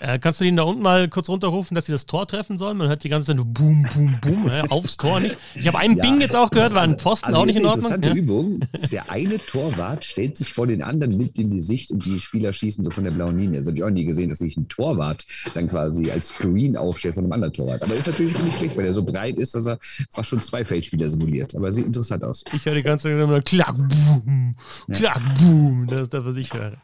Äh, 0.00 0.18
kannst 0.18 0.40
du 0.40 0.44
ihn 0.44 0.56
da 0.56 0.62
unten 0.62 0.82
mal 0.82 1.08
kurz 1.08 1.28
runterrufen, 1.28 1.74
dass 1.74 1.86
sie 1.86 1.92
das 1.92 2.06
Tor 2.06 2.26
treffen 2.26 2.56
sollen? 2.56 2.78
Man 2.78 2.88
hört 2.88 3.02
die 3.02 3.08
ganze 3.08 3.28
Zeit 3.28 3.36
nur 3.36 3.46
Boom, 3.46 3.86
Boom, 3.92 4.16
Boom 4.20 4.48
äh, 4.48 4.62
aufs 4.68 4.96
Tor 4.96 5.20
nicht. 5.20 5.36
Ich 5.54 5.66
habe 5.66 5.78
einen 5.78 5.96
ja, 5.96 6.02
Bing 6.02 6.20
jetzt 6.20 6.36
auch 6.36 6.50
gehört, 6.50 6.72
war 6.72 6.82
ein 6.82 6.98
Pfosten 6.98 7.26
also 7.26 7.40
auch 7.40 7.44
nicht 7.46 7.56
in 7.56 7.66
Ordnung. 7.66 7.92
Interessante 7.92 8.08
ja. 8.10 8.14
Übung. 8.14 8.60
Der 8.92 9.10
eine 9.10 9.38
Torwart 9.38 10.04
stellt 10.04 10.36
sich 10.36 10.52
vor 10.52 10.68
den 10.68 10.82
anderen 10.82 11.16
mit 11.16 11.38
in 11.38 11.50
die 11.50 11.60
Sicht 11.60 11.90
und 11.90 12.06
die 12.06 12.18
Spieler 12.18 12.52
schießen 12.52 12.84
so 12.84 12.90
von 12.90 13.04
der 13.04 13.10
blauen 13.10 13.38
Linie. 13.38 13.58
Das 13.58 13.68
habe 13.68 13.76
ich 13.76 13.84
auch 13.84 13.90
nie 13.90 14.04
gesehen, 14.04 14.28
dass 14.28 14.38
sich 14.38 14.56
ein 14.56 14.68
Torwart 14.68 15.24
dann 15.54 15.68
quasi 15.68 16.10
als 16.10 16.28
Screen 16.28 16.76
aufstellt 16.76 17.16
von 17.16 17.24
einem 17.24 17.32
anderen 17.32 17.52
Torwart. 17.52 17.82
Aber 17.82 17.94
ist 17.94 18.06
natürlich 18.06 18.40
nicht 18.40 18.58
schlecht, 18.58 18.76
weil 18.76 18.86
er 18.86 18.92
so 18.92 19.02
breit 19.02 19.36
ist, 19.36 19.54
dass 19.54 19.66
er 19.66 19.78
fast 20.10 20.30
schon 20.30 20.40
zwei 20.42 20.64
Feldspieler 20.64 21.10
simuliert. 21.10 21.54
Aber 21.56 21.72
sieht 21.72 21.86
interessant 21.86 22.24
aus. 22.24 22.44
Ich 22.54 22.64
höre 22.64 22.76
die 22.76 22.82
ganze 22.82 23.08
Zeit 23.08 23.20
immer 23.20 23.40
Klack, 23.42 23.76
Boom, 23.76 24.54
Klack, 24.92 25.20
Boom. 25.40 25.86
Das 25.88 26.02
ist 26.02 26.14
das, 26.14 26.24
was 26.24 26.36
ich 26.36 26.54
höre. 26.54 26.78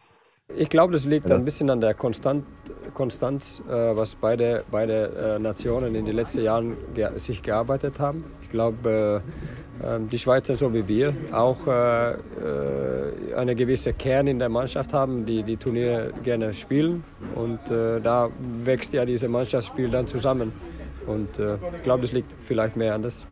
Ich 0.58 0.70
glaube, 0.70 0.92
das 0.94 1.04
liegt 1.04 1.30
ein 1.30 1.44
bisschen 1.44 1.68
an 1.68 1.82
der 1.82 1.92
Konstant, 1.92 2.46
Konstanz, 2.94 3.62
äh, 3.68 3.72
was 3.72 4.14
beide, 4.14 4.64
beide 4.70 5.36
äh, 5.36 5.38
Nationen 5.38 5.94
in 5.94 6.06
den 6.06 6.16
letzten 6.16 6.42
Jahren 6.42 6.76
ge 6.94 7.18
sich 7.18 7.42
gearbeitet 7.42 7.98
haben. 7.98 8.24
Ich 8.40 8.48
glaube, 8.48 9.22
äh, 9.82 10.00
die 10.10 10.18
Schweizer, 10.18 10.54
so 10.54 10.72
wie 10.72 10.88
wir, 10.88 11.14
auch 11.30 11.66
äh, 11.66 12.12
äh, 12.12 13.34
eine 13.36 13.54
gewisse 13.54 13.92
Kern 13.92 14.28
in 14.28 14.38
der 14.38 14.48
Mannschaft 14.48 14.94
haben, 14.94 15.26
die 15.26 15.42
die 15.42 15.58
Turniere 15.58 16.14
gerne 16.22 16.54
spielen. 16.54 17.04
Und 17.34 17.70
äh, 17.70 18.00
da 18.00 18.30
wächst 18.38 18.94
ja 18.94 19.04
dieses 19.04 19.28
Mannschaftsspiel 19.28 19.90
dann 19.90 20.06
zusammen. 20.06 20.52
Und 21.06 21.38
ich 21.38 21.82
glaube, 21.84 22.00
das 22.00 22.10
liegt 22.10 22.32
vielleicht 22.42 22.74
mehr 22.74 22.92
an 22.92 23.02
das. 23.02 23.28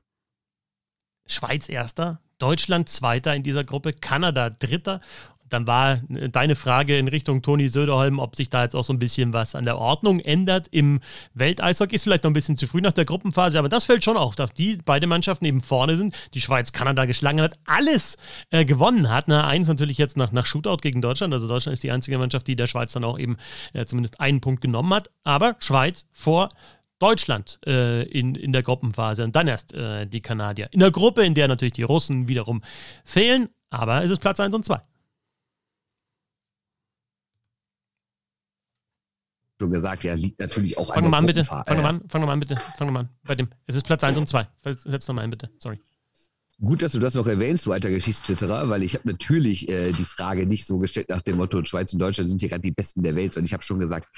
Schweiz 1.26 1.68
erster, 1.68 2.20
Deutschland 2.38 2.88
zweiter 2.88 3.34
in 3.34 3.42
dieser 3.42 3.64
Gruppe, 3.64 3.92
Kanada 3.92 4.50
dritter 4.50 5.00
dann 5.54 5.68
war 5.68 6.00
deine 6.08 6.56
Frage 6.56 6.98
in 6.98 7.06
Richtung 7.06 7.40
Toni 7.40 7.68
Söderholm, 7.68 8.18
ob 8.18 8.34
sich 8.34 8.50
da 8.50 8.64
jetzt 8.64 8.74
auch 8.74 8.82
so 8.82 8.92
ein 8.92 8.98
bisschen 8.98 9.32
was 9.32 9.54
an 9.54 9.64
der 9.64 9.78
Ordnung 9.78 10.18
ändert 10.18 10.66
im 10.72 11.00
Welteishockey. 11.34 11.94
Ist 11.94 12.02
vielleicht 12.02 12.24
noch 12.24 12.30
ein 12.30 12.34
bisschen 12.34 12.56
zu 12.56 12.66
früh 12.66 12.80
nach 12.80 12.92
der 12.92 13.04
Gruppenphase, 13.04 13.58
aber 13.58 13.68
das 13.68 13.84
fällt 13.84 14.02
schon 14.02 14.16
auf, 14.16 14.34
dass 14.34 14.52
die 14.52 14.78
beide 14.84 15.06
Mannschaften 15.06 15.44
eben 15.44 15.60
vorne 15.60 15.96
sind. 15.96 16.14
Die 16.34 16.40
Schweiz 16.40 16.72
Kanada 16.72 17.04
geschlagen 17.04 17.40
hat, 17.40 17.56
alles 17.66 18.18
äh, 18.50 18.64
gewonnen 18.64 19.08
hat. 19.08 19.28
Na, 19.28 19.46
eins 19.46 19.68
natürlich 19.68 19.96
jetzt 19.96 20.16
nach, 20.16 20.32
nach 20.32 20.44
Shootout 20.44 20.78
gegen 20.78 21.00
Deutschland. 21.00 21.32
Also 21.32 21.46
Deutschland 21.46 21.74
ist 21.74 21.84
die 21.84 21.92
einzige 21.92 22.18
Mannschaft, 22.18 22.48
die 22.48 22.56
der 22.56 22.66
Schweiz 22.66 22.92
dann 22.92 23.04
auch 23.04 23.18
eben 23.18 23.36
äh, 23.74 23.86
zumindest 23.86 24.20
einen 24.20 24.40
Punkt 24.40 24.60
genommen 24.60 24.92
hat. 24.92 25.10
Aber 25.22 25.54
Schweiz 25.60 26.06
vor 26.10 26.48
Deutschland 26.98 27.60
äh, 27.64 28.02
in, 28.08 28.34
in 28.34 28.52
der 28.52 28.64
Gruppenphase 28.64 29.22
und 29.22 29.36
dann 29.36 29.46
erst 29.46 29.72
äh, 29.72 30.06
die 30.06 30.20
Kanadier. 30.20 30.68
In 30.72 30.80
der 30.80 30.90
Gruppe, 30.90 31.24
in 31.24 31.34
der 31.34 31.46
natürlich 31.46 31.74
die 31.74 31.82
Russen 31.84 32.26
wiederum 32.26 32.62
fehlen, 33.04 33.50
aber 33.70 34.02
es 34.02 34.10
ist 34.10 34.20
Platz 34.20 34.40
1 34.40 34.54
und 34.54 34.64
2. 34.64 34.80
schon 39.60 39.70
gesagt, 39.70 40.04
ja, 40.04 40.14
liegt 40.14 40.40
natürlich 40.40 40.76
auch 40.78 40.92
Fang 40.92 41.04
an. 41.04 41.10
Fang 41.10 41.26
bitte. 41.26 41.44
Fang 41.44 41.64
nochmal 41.68 41.86
an, 41.86 42.02
fang 42.08 42.20
nochmal 42.20 42.34
an, 42.34 42.40
bitte. 42.40 42.56
Fang 42.76 42.86
nochmal 42.86 43.02
an. 43.04 43.08
Bei 43.24 43.34
dem. 43.34 43.48
Es 43.66 43.76
ist 43.76 43.86
Platz 43.86 44.02
1 44.04 44.18
und 44.18 44.28
2. 44.28 44.46
Setz 44.62 45.08
nochmal 45.08 45.24
ein, 45.24 45.30
bitte. 45.30 45.50
Sorry. 45.58 45.78
Gut, 46.60 46.82
dass 46.82 46.92
du 46.92 47.00
das 47.00 47.14
noch 47.14 47.26
erwähnst, 47.26 47.66
du 47.66 47.72
alter 47.72 47.90
Geschichtsliterar, 47.90 48.68
weil 48.68 48.84
ich 48.84 48.94
habe 48.94 49.08
natürlich 49.08 49.68
äh, 49.68 49.92
die 49.92 50.04
Frage 50.04 50.46
nicht 50.46 50.66
so 50.66 50.78
gestellt 50.78 51.08
nach 51.08 51.20
dem 51.20 51.36
Motto, 51.36 51.64
Schweiz 51.64 51.92
und 51.92 51.98
Deutschland 51.98 52.30
sind 52.30 52.40
hier 52.40 52.48
gerade 52.48 52.62
die 52.62 52.70
Besten 52.70 53.02
der 53.02 53.16
Welt, 53.16 53.34
sondern 53.34 53.46
ich 53.46 53.52
habe 53.52 53.64
schon 53.64 53.80
gesagt, 53.80 54.08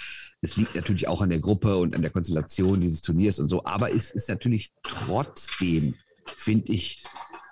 es 0.42 0.56
liegt 0.56 0.74
natürlich 0.74 1.08
auch 1.08 1.22
an 1.22 1.30
der 1.30 1.38
Gruppe 1.38 1.78
und 1.78 1.94
an 1.94 2.02
der 2.02 2.10
Konstellation 2.10 2.80
dieses 2.80 3.00
Turniers 3.00 3.38
und 3.38 3.48
so, 3.48 3.64
aber 3.64 3.90
es 3.90 4.10
ist 4.10 4.28
natürlich 4.28 4.70
trotzdem, 4.82 5.94
finde 6.36 6.72
ich, 6.72 7.02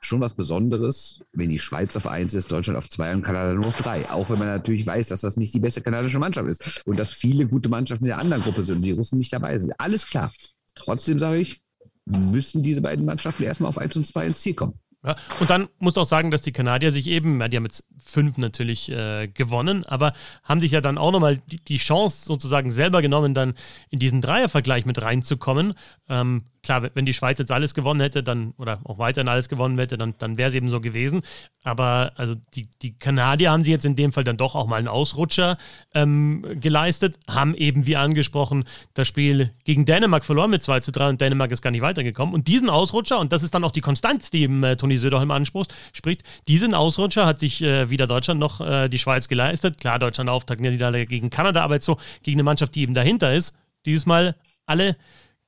schon 0.04 0.20
was 0.20 0.34
Besonderes, 0.34 1.20
wenn 1.32 1.50
die 1.50 1.58
Schweiz 1.58 1.96
auf 1.96 2.06
1 2.06 2.34
ist, 2.34 2.52
Deutschland 2.52 2.76
auf 2.76 2.88
2 2.88 3.14
und 3.14 3.22
Kanada 3.22 3.54
nur 3.54 3.66
auf 3.66 3.80
3. 3.80 4.10
Auch 4.10 4.30
wenn 4.30 4.38
man 4.38 4.48
natürlich 4.48 4.86
weiß, 4.86 5.08
dass 5.08 5.22
das 5.22 5.36
nicht 5.36 5.54
die 5.54 5.60
beste 5.60 5.80
kanadische 5.80 6.18
Mannschaft 6.18 6.48
ist 6.48 6.82
und 6.86 6.98
dass 6.98 7.12
viele 7.12 7.46
gute 7.46 7.68
Mannschaften 7.68 8.04
in 8.04 8.08
der 8.08 8.18
anderen 8.18 8.42
Gruppe 8.42 8.64
sind 8.64 8.76
und 8.76 8.82
die 8.82 8.92
Russen 8.92 9.18
nicht 9.18 9.32
dabei 9.32 9.56
sind. 9.58 9.72
Alles 9.78 10.06
klar. 10.06 10.32
Trotzdem 10.74 11.18
sage 11.18 11.38
ich, 11.38 11.62
müssen 12.04 12.62
diese 12.62 12.80
beiden 12.80 13.04
Mannschaften 13.04 13.42
erstmal 13.42 13.68
auf 13.68 13.78
1 13.78 13.96
und 13.96 14.06
2 14.06 14.26
ins 14.26 14.40
Ziel 14.40 14.54
kommen. 14.54 14.74
Ja, 15.04 15.16
und 15.38 15.50
dann 15.50 15.68
muss 15.78 15.98
auch 15.98 16.06
sagen, 16.06 16.30
dass 16.30 16.40
die 16.40 16.52
Kanadier 16.52 16.90
sich 16.90 17.06
eben, 17.06 17.38
ja, 17.38 17.48
die 17.48 17.58
haben 17.58 17.64
jetzt 17.64 17.86
fünf 18.02 18.38
natürlich 18.38 18.90
äh, 18.90 19.28
gewonnen, 19.28 19.84
aber 19.84 20.14
haben 20.42 20.60
sich 20.60 20.72
ja 20.72 20.80
dann 20.80 20.96
auch 20.96 21.12
nochmal 21.12 21.36
die, 21.36 21.62
die 21.62 21.76
Chance 21.76 22.24
sozusagen 22.24 22.72
selber 22.72 23.02
genommen, 23.02 23.34
dann 23.34 23.54
in 23.90 23.98
diesen 23.98 24.22
Dreiervergleich 24.22 24.86
mit 24.86 25.02
reinzukommen. 25.02 25.74
Ähm, 26.08 26.44
klar, 26.64 26.90
wenn 26.94 27.06
die 27.06 27.14
Schweiz 27.14 27.38
jetzt 27.38 27.52
alles 27.52 27.74
gewonnen 27.74 28.00
hätte, 28.00 28.22
dann, 28.22 28.54
oder 28.58 28.80
auch 28.84 28.98
weiterhin 28.98 29.28
alles 29.28 29.48
gewonnen 29.48 29.78
hätte, 29.78 29.96
dann, 29.96 30.14
dann 30.18 30.38
wäre 30.38 30.48
es 30.48 30.54
eben 30.54 30.70
so 30.70 30.80
gewesen. 30.80 31.22
Aber 31.62 32.12
also 32.16 32.34
die, 32.54 32.68
die 32.82 32.98
Kanadier 32.98 33.52
haben 33.52 33.64
sie 33.64 33.70
jetzt 33.70 33.84
in 33.84 33.96
dem 33.96 34.12
Fall 34.12 34.24
dann 34.24 34.36
doch 34.36 34.54
auch 34.54 34.66
mal 34.66 34.76
einen 34.76 34.88
Ausrutscher 34.88 35.58
ähm, 35.94 36.44
geleistet, 36.60 37.18
haben 37.28 37.54
eben, 37.54 37.86
wie 37.86 37.96
angesprochen, 37.96 38.64
das 38.94 39.06
Spiel 39.06 39.50
gegen 39.64 39.84
Dänemark 39.84 40.24
verloren 40.24 40.50
mit 40.50 40.62
2 40.62 40.80
zu 40.80 40.90
3 40.90 41.10
und 41.10 41.20
Dänemark 41.20 41.50
ist 41.52 41.62
gar 41.62 41.70
nicht 41.70 41.82
weitergekommen. 41.82 42.34
Und 42.34 42.48
diesen 42.48 42.70
Ausrutscher, 42.70 43.20
und 43.20 43.32
das 43.32 43.42
ist 43.42 43.54
dann 43.54 43.64
auch 43.64 43.72
die 43.72 43.80
Konstanz, 43.80 44.30
die 44.30 44.42
eben 44.42 44.62
äh, 44.64 44.76
Toni 44.76 44.98
Söderholm 44.98 45.30
anspricht, 45.30 45.72
spricht, 45.92 46.22
diesen 46.48 46.74
Ausrutscher 46.74 47.26
hat 47.26 47.38
sich 47.38 47.62
äh, 47.62 47.90
weder 47.90 48.06
Deutschland 48.06 48.40
noch 48.40 48.60
äh, 48.60 48.88
die 48.88 48.98
Schweiz 48.98 49.28
geleistet. 49.28 49.80
Klar, 49.80 49.98
Deutschland 49.98 50.30
Auftakt 50.30 50.60
Niederlage 50.60 51.06
gegen 51.06 51.30
Kanada, 51.30 51.62
aber 51.62 51.74
jetzt 51.74 51.86
so 51.86 51.98
gegen 52.22 52.36
eine 52.36 52.44
Mannschaft, 52.44 52.74
die 52.74 52.82
eben 52.82 52.94
dahinter 52.94 53.34
ist, 53.34 53.54
dieses 53.84 54.06
Mal 54.06 54.34
alle 54.66 54.96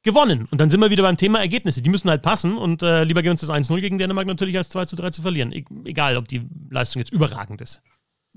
gewonnen. 0.06 0.46
Und 0.50 0.60
dann 0.60 0.70
sind 0.70 0.80
wir 0.80 0.88
wieder 0.88 1.02
beim 1.02 1.18
Thema 1.18 1.40
Ergebnisse. 1.40 1.82
Die 1.82 1.90
müssen 1.90 2.08
halt 2.08 2.22
passen 2.22 2.56
und 2.56 2.82
äh, 2.82 3.04
lieber 3.04 3.22
gehen 3.22 3.32
uns 3.32 3.42
das 3.42 3.50
1-0 3.50 3.80
gegen 3.80 3.98
Dänemark 3.98 4.26
natürlich 4.26 4.56
als 4.56 4.70
2 4.70 4.86
3 4.86 5.10
zu 5.10 5.20
verlieren. 5.20 5.52
E 5.52 5.64
egal, 5.84 6.16
ob 6.16 6.28
die 6.28 6.48
Leistung 6.70 7.00
jetzt 7.00 7.12
überragend 7.12 7.60
ist. 7.60 7.82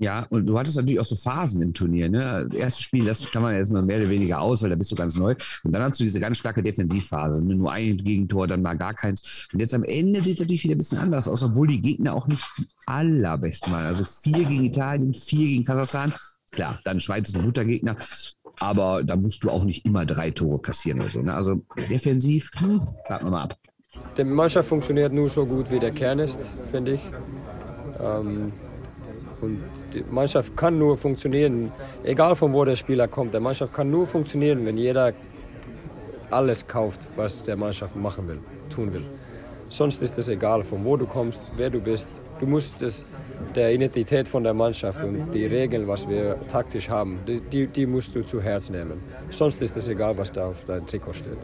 Ja, 0.02 0.26
und 0.30 0.46
du 0.46 0.58
hattest 0.58 0.78
natürlich 0.78 0.98
auch 0.98 1.04
so 1.04 1.14
Phasen 1.14 1.60
im 1.60 1.74
Turnier. 1.74 2.08
Ne? 2.08 2.46
Das 2.48 2.58
erste 2.58 2.82
Spiel, 2.82 3.04
das 3.04 3.30
kann 3.30 3.42
man 3.42 3.54
erstmal 3.54 3.82
mehr 3.82 3.98
oder 3.98 4.08
weniger 4.08 4.40
aus, 4.40 4.62
weil 4.62 4.70
da 4.70 4.76
bist 4.76 4.90
du 4.90 4.96
ganz 4.96 5.14
neu. 5.14 5.34
Und 5.62 5.72
dann 5.72 5.82
hast 5.82 6.00
du 6.00 6.04
diese 6.04 6.18
ganz 6.18 6.38
starke 6.38 6.62
Defensivphase. 6.62 7.42
Ne? 7.42 7.54
Nur 7.54 7.70
ein 7.70 7.98
Gegentor, 7.98 8.46
dann 8.46 8.62
mal 8.62 8.78
gar 8.78 8.94
keins. 8.94 9.48
Und 9.52 9.60
jetzt 9.60 9.74
am 9.74 9.84
Ende 9.84 10.24
sieht 10.24 10.34
es 10.34 10.40
natürlich 10.40 10.64
wieder 10.64 10.74
ein 10.74 10.78
bisschen 10.78 10.98
anders 10.98 11.28
aus, 11.28 11.42
obwohl 11.42 11.66
die 11.66 11.82
Gegner 11.82 12.14
auch 12.14 12.26
nicht 12.28 12.42
allerbesten 12.86 13.72
waren. 13.72 13.84
Also 13.84 14.04
vier 14.04 14.44
gegen 14.44 14.64
Italien, 14.64 15.12
vier 15.12 15.48
gegen 15.48 15.64
Kasachstan. 15.64 16.14
Klar, 16.50 16.80
dann 16.84 16.98
Schweiz 16.98 17.28
ist 17.28 17.36
ein 17.36 17.44
guter 17.44 17.66
Gegner 17.66 17.96
aber 18.60 19.02
da 19.02 19.16
musst 19.16 19.42
du 19.42 19.50
auch 19.50 19.64
nicht 19.64 19.86
immer 19.86 20.06
drei 20.06 20.30
Tore 20.30 20.60
kassieren 20.60 21.00
oder 21.00 21.10
so. 21.10 21.22
Ne? 21.22 21.34
Also 21.34 21.62
defensiv, 21.88 22.50
hm, 22.58 22.86
warten 23.08 23.26
wir 23.26 23.30
mal 23.30 23.42
ab. 23.44 23.56
Die 24.16 24.24
Mannschaft 24.24 24.68
funktioniert 24.68 25.12
nur 25.12 25.28
so 25.28 25.44
gut, 25.44 25.70
wie 25.70 25.80
der 25.80 25.90
Kern 25.90 26.20
ist, 26.20 26.48
finde 26.70 26.92
ich. 26.92 27.00
Ähm, 28.00 28.52
und 29.40 29.62
die 29.94 30.04
Mannschaft 30.10 30.56
kann 30.56 30.78
nur 30.78 30.96
funktionieren, 30.96 31.72
egal 32.04 32.36
von 32.36 32.52
wo 32.52 32.64
der 32.64 32.76
Spieler 32.76 33.08
kommt. 33.08 33.32
Der 33.32 33.40
Mannschaft 33.40 33.72
kann 33.72 33.90
nur 33.90 34.06
funktionieren, 34.06 34.64
wenn 34.66 34.76
jeder 34.76 35.14
alles 36.30 36.66
kauft, 36.66 37.08
was 37.16 37.42
der 37.42 37.56
Mannschaft 37.56 37.96
machen 37.96 38.28
will, 38.28 38.38
tun 38.68 38.92
will. 38.92 39.06
Sonst 39.70 40.02
ist 40.02 40.18
es 40.18 40.28
egal, 40.28 40.64
von 40.64 40.84
wo 40.84 40.96
du 40.96 41.06
kommst, 41.06 41.40
wer 41.56 41.70
du 41.70 41.80
bist. 41.80 42.08
Du 42.40 42.46
musst 42.46 42.82
es 42.82 43.06
der 43.54 43.72
Identität 43.72 44.28
von 44.28 44.42
der 44.42 44.52
Mannschaft 44.52 45.02
und 45.02 45.30
die 45.32 45.46
Regeln, 45.46 45.86
was 45.86 46.08
wir 46.08 46.38
taktisch 46.48 46.88
haben, 46.88 47.20
die, 47.26 47.68
die 47.68 47.86
musst 47.86 48.14
du 48.14 48.22
zu 48.26 48.42
Herz 48.42 48.68
nehmen. 48.68 49.00
Sonst 49.30 49.62
ist 49.62 49.76
es 49.76 49.88
egal, 49.88 50.18
was 50.18 50.32
da 50.32 50.48
auf 50.48 50.64
deinem 50.64 50.86
Trikot 50.86 51.14
steht. 51.14 51.38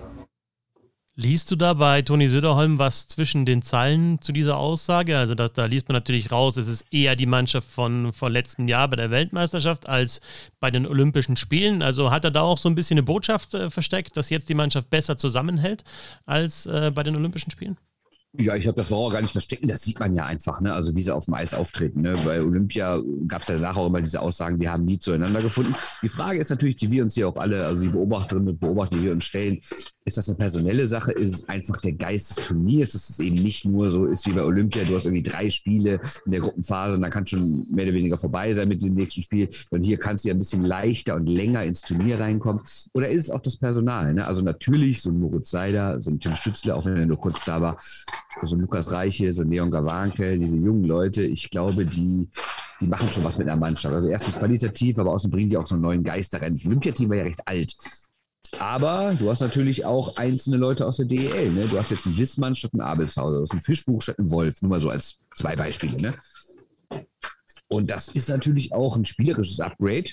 Liest 1.19 1.51
du 1.51 1.57
da 1.57 1.73
bei 1.73 2.03
Toni 2.03 2.29
Söderholm 2.29 2.79
was 2.79 3.09
zwischen 3.09 3.47
den 3.47 3.63
Zeilen 3.63 4.21
zu 4.21 4.33
dieser 4.33 4.59
Aussage? 4.59 5.17
Also 5.17 5.35
da, 5.35 5.49
da 5.49 5.65
liest 5.65 5.89
man 5.89 5.95
natürlich 5.95 6.31
raus, 6.31 6.59
es 6.59 6.69
ist 6.69 6.85
eher 6.93 7.17
die 7.17 7.25
Mannschaft 7.25 7.71
von, 7.71 8.13
von 8.13 8.31
letztem 8.31 8.69
Jahr 8.69 8.89
bei 8.89 8.97
der 8.97 9.11
Weltmeisterschaft 9.11 9.89
als 9.89 10.21
bei 10.61 10.71
den 10.71 10.87
Olympischen 10.87 11.37
Spielen. 11.37 11.81
Also 11.81 12.11
hat 12.11 12.25
er 12.25 12.33
da 12.33 12.43
auch 12.43 12.59
so 12.59 12.69
ein 12.69 12.75
bisschen 12.75 12.99
eine 12.99 13.05
Botschaft 13.05 13.55
äh, 13.55 13.71
versteckt, 13.71 14.17
dass 14.19 14.29
jetzt 14.29 14.51
die 14.51 14.55
Mannschaft 14.55 14.91
besser 14.91 15.17
zusammenhält 15.17 15.85
als 16.27 16.67
äh, 16.67 16.91
bei 16.95 17.03
den 17.03 17.17
Olympischen 17.17 17.51
Spielen? 17.51 17.79
Ja, 18.39 18.55
ich 18.55 18.65
glaube, 18.65 18.77
das 18.77 18.91
war 18.91 18.99
auch 18.99 19.11
gar 19.11 19.23
nicht 19.23 19.33
verstecken, 19.33 19.69
das 19.69 19.83
sieht 19.83 19.99
man 19.99 20.15
ja 20.15 20.27
einfach, 20.27 20.61
ne? 20.61 20.73
Also 20.73 20.95
wie 20.95 21.03
sie 21.03 21.15
auf 21.15 21.25
dem 21.25 21.35
Eis 21.35 21.55
auftreten. 21.55 22.03
Ne? 22.03 22.15
Bei 22.25 22.43
Olympia 22.43 23.01
gab 23.27 23.43
es 23.43 23.49
ja 23.49 23.55
danach 23.55 23.77
auch 23.77 23.87
immer 23.87 24.01
diese 24.01 24.21
Aussagen, 24.21 24.61
wir 24.61 24.73
haben 24.73 24.85
nie 24.85 24.99
zueinander 24.99 25.41
gefunden. 25.43 25.75
Die 26.03 26.09
Frage 26.09 26.39
ist 26.39 26.51
natürlich, 26.51 26.77
die 26.77 26.91
wir 26.91 27.03
uns 27.03 27.15
hier 27.15 27.29
auch 27.29 27.37
alle, 27.37 27.65
also 27.65 27.83
die 27.83 27.89
Beobachterinnen 27.89 28.49
und 28.49 28.61
Beobachter, 28.61 28.97
die 28.97 29.05
wir 29.05 29.13
uns 29.13 29.25
stellen, 29.25 29.61
ist 30.05 30.17
das 30.17 30.29
eine 30.29 30.37
personelle 30.37 30.87
Sache? 30.87 31.13
Ist 31.13 31.35
es 31.35 31.49
einfach 31.49 31.81
der 31.81 31.93
Geist 31.93 32.37
des 32.37 32.47
Turniers, 32.47 32.91
dass 32.91 33.09
es 33.09 33.19
eben 33.19 33.37
nicht 33.37 33.65
nur 33.65 33.91
so 33.91 34.05
ist 34.07 34.27
wie 34.27 34.33
bei 34.33 34.43
Olympia, 34.43 34.85
du 34.85 34.95
hast 34.95 35.07
irgendwie 35.07 35.23
drei 35.23 35.49
Spiele 35.49 36.01
in 36.27 36.33
der 36.33 36.41
Gruppenphase 36.41 36.97
und 36.97 37.03
dann 37.03 37.11
kann 37.11 37.27
schon 37.27 37.67
mehr 37.71 37.87
oder 37.87 37.95
weniger 37.95 38.19
vorbei 38.19 38.53
sein 38.55 38.69
mit 38.69 38.83
dem 38.83 38.95
nächsten 38.95 39.23
Spiel. 39.23 39.49
Und 39.71 39.85
hier 39.85 39.99
kannst 39.99 40.25
du 40.25 40.29
ja 40.29 40.35
ein 40.35 40.39
bisschen 40.39 40.63
leichter 40.63 41.17
und 41.17 41.27
länger 41.27 41.65
ins 41.65 41.81
Turnier 41.81 42.21
reinkommen. 42.21 42.63
Oder 42.93 43.09
ist 43.09 43.25
es 43.25 43.31
auch 43.31 43.41
das 43.41 43.57
Personal? 43.57 44.15
Ne? 44.15 44.27
Also 44.27 44.43
natürlich 44.43 45.03
so 45.03 45.11
ein 45.11 45.19
Moritz 45.19 45.51
Seider, 45.51 46.01
so 46.01 46.11
ein 46.11 46.21
Tim 46.21 46.37
Stützle, 46.37 46.75
auch 46.75 46.85
wenn 46.85 46.97
er 46.97 47.07
nur 47.07 47.19
kurz 47.19 47.45
da 47.45 47.61
war, 47.61 47.79
so 48.43 48.57
ein 48.57 48.61
Lukas 48.61 48.91
Reiche, 48.93 49.33
so 49.33 49.43
Neon 49.43 49.71
Gawanke, 49.71 50.39
diese 50.39 50.57
jungen 50.57 50.85
Leute, 50.85 51.23
ich 51.23 51.51
glaube, 51.51 51.85
die, 51.85 52.29
die 52.81 52.87
machen 52.87 53.11
schon 53.11 53.25
was 53.25 53.39
mit 53.39 53.49
einer 53.49 53.59
Mannschaft. 53.59 53.95
Also 53.95 54.09
erstens 54.09 54.37
qualitativ, 54.37 54.99
aber 54.99 55.13
außerdem 55.13 55.31
bringen 55.33 55.51
die 55.51 55.57
auch 55.57 55.67
so 55.67 55.75
einen 55.75 55.83
neuen 55.83 56.05
Geist 56.05 56.35
da 56.35 56.39
rein. 56.39 56.55
Das 56.55 56.67
Olympiateam 56.67 57.09
war 57.09 57.17
ja 57.17 57.25
recht 57.25 57.47
alt. 57.47 57.75
Aber 58.59 59.15
du 59.19 59.29
hast 59.29 59.41
natürlich 59.41 59.85
auch 59.85 60.17
einzelne 60.17 60.57
Leute 60.57 60.87
aus 60.87 60.99
der 60.99 61.07
DEL. 61.07 61.53
Ne? 61.53 61.67
Du 61.67 61.79
hast 61.79 61.91
jetzt 61.91 62.07
einen 62.07 62.17
Wissmann 62.17 62.55
statt 62.55 62.73
einen 62.73 62.83
Abelshauser, 62.83 63.37
du 63.37 63.43
hast 63.43 63.53
einen 63.53 63.61
Fischbuch 63.61 64.03
statt 64.03 64.19
einen 64.19 64.31
Wolf. 64.31 64.63
Nur 64.63 64.71
mal 64.71 64.81
so 64.81 64.89
als 64.89 65.19
zwei 65.35 65.57
Beispiele. 65.57 66.01
Ne? 66.01 66.15
Und 67.69 67.91
das 67.91 68.09
ist 68.09 68.29
natürlich 68.29 68.73
auch 68.73 68.97
ein 68.97 69.05
spielerisches 69.05 69.61
Upgrade. 69.61 70.11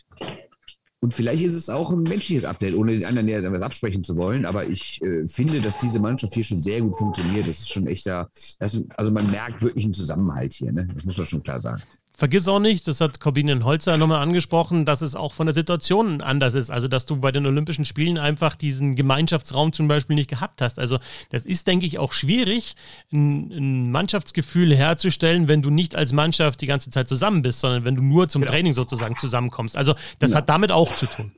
Und 1.04 1.14
vielleicht 1.14 1.44
ist 1.44 1.56
es 1.56 1.70
auch 1.70 1.92
ein 1.92 2.04
menschliches 2.04 2.46
Update, 2.46 2.76
ohne 2.76 2.94
den 2.94 3.04
anderen 3.04 3.28
ja 3.28 3.42
damit 3.42 3.62
absprechen 3.62 4.06
zu 4.06 4.16
wollen. 4.16 4.46
Aber 4.46 4.66
ich 4.66 5.02
äh, 5.02 5.28
finde, 5.28 5.60
dass 5.60 5.78
diese 5.78 6.00
Mannschaft 6.00 6.34
hier 6.34 6.46
schon 6.46 6.62
sehr 6.62 6.80
gut 6.80 6.96
funktioniert. 6.96 7.46
Das 7.46 7.60
ist 7.60 7.74
schon 7.74 7.88
echter, 7.88 8.30
das, 8.60 8.82
also 8.96 9.12
man 9.12 9.30
merkt 9.30 9.62
wirklich 9.62 9.84
einen 9.84 9.94
Zusammenhalt 9.94 10.54
hier. 10.54 10.72
Ne? 10.72 10.88
Das 10.94 11.04
muss 11.04 11.18
man 11.18 11.26
schon 11.26 11.44
klar 11.44 11.60
sagen. 11.60 11.84
Vergiss 12.16 12.48
auch 12.48 12.60
nicht, 12.60 12.88
das 12.88 13.02
hat 13.02 13.20
Corbinian 13.20 13.66
Holzer 13.66 13.98
nochmal 13.98 14.22
angesprochen, 14.22 14.86
dass 14.86 15.02
es 15.02 15.16
auch 15.16 15.34
von 15.34 15.48
der 15.48 15.56
Situation 15.56 16.22
anders 16.22 16.54
ist. 16.54 16.70
Also, 16.70 16.88
dass 16.88 17.08
du 17.08 17.16
bei 17.16 17.32
den 17.32 17.48
Olympischen 17.48 17.86
Spielen 17.86 18.20
einfach 18.20 18.56
diesen 18.56 18.96
Gemeinschaftsraum 18.96 19.74
zum 19.74 19.88
Beispiel 19.88 20.16
nicht 20.16 20.30
gehabt 20.30 20.62
hast. 20.62 20.78
Also, 20.78 21.00
das 21.32 21.44
ist, 21.46 21.66
denke 21.66 21.88
ich, 21.88 21.98
auch 21.98 22.14
schwierig, 22.14 22.76
ein, 23.12 23.52
ein 23.52 23.92
Mannschaftsgefühl 23.92 24.76
herzustellen, 24.76 25.48
wenn 25.48 25.64
du 25.64 25.72
nicht 25.72 25.96
als 25.96 26.14
Mannschaft 26.14 26.62
die 26.62 26.68
ganze 26.68 26.92
Zeit 26.92 27.10
zusammen 27.10 27.42
bist, 27.42 27.62
sondern 27.62 27.84
wenn 27.84 27.96
du 27.96 28.04
nur 28.04 28.30
zum 28.30 28.44
genau. 28.44 28.52
Training 28.52 28.74
sozusagen 28.74 29.18
zusammenkommst. 29.18 29.76
Also, 29.76 29.96
das 30.20 30.30
genau. 30.30 30.38
hat 30.38 30.50
damit 30.50 30.72
auch 30.72 30.96
zu 30.96 31.08
tun. 31.08 31.32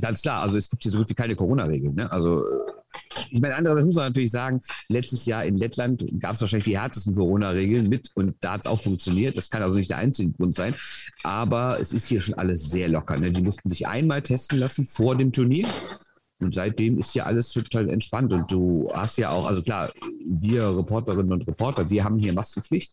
Ganz 0.00 0.22
klar, 0.22 0.42
also 0.42 0.58
es 0.58 0.70
gibt 0.70 0.82
hier 0.82 0.92
so 0.92 0.98
gut 0.98 1.08
wie 1.08 1.14
keine 1.14 1.34
Corona-Regeln. 1.34 1.94
Ne? 1.94 2.12
Also 2.12 2.44
ich 3.30 3.40
meine, 3.40 3.54
andererseits 3.54 3.86
muss 3.86 3.96
man 3.96 4.06
natürlich 4.06 4.30
sagen, 4.30 4.60
letztes 4.88 5.26
Jahr 5.26 5.44
in 5.44 5.56
Lettland 5.56 6.04
gab 6.18 6.34
es 6.34 6.40
wahrscheinlich 6.40 6.64
die 6.64 6.78
härtesten 6.78 7.14
Corona-Regeln 7.14 7.88
mit 7.88 8.10
und 8.14 8.36
da 8.40 8.52
hat 8.52 8.62
es 8.62 8.66
auch 8.66 8.80
funktioniert. 8.80 9.36
Das 9.36 9.50
kann 9.50 9.62
also 9.62 9.78
nicht 9.78 9.90
der 9.90 9.98
einzige 9.98 10.32
Grund 10.32 10.56
sein. 10.56 10.74
Aber 11.22 11.78
es 11.80 11.92
ist 11.92 12.06
hier 12.06 12.20
schon 12.20 12.34
alles 12.34 12.70
sehr 12.70 12.88
locker. 12.88 13.18
Ne? 13.18 13.32
Die 13.32 13.42
mussten 13.42 13.68
sich 13.68 13.86
einmal 13.86 14.22
testen 14.22 14.58
lassen 14.58 14.86
vor 14.86 15.16
dem 15.16 15.32
Turnier. 15.32 15.66
Und 16.40 16.54
seitdem 16.54 16.98
ist 16.98 17.14
ja 17.14 17.24
alles 17.24 17.50
total 17.50 17.88
entspannt. 17.88 18.32
Und 18.32 18.50
du 18.50 18.90
hast 18.94 19.18
ja 19.18 19.30
auch, 19.30 19.46
also 19.46 19.62
klar, 19.62 19.92
wir 20.24 20.76
Reporterinnen 20.76 21.32
und 21.32 21.46
Reporter, 21.46 21.90
wir 21.90 22.04
haben 22.04 22.18
hier 22.18 22.32
Maskenpflicht. 22.32 22.92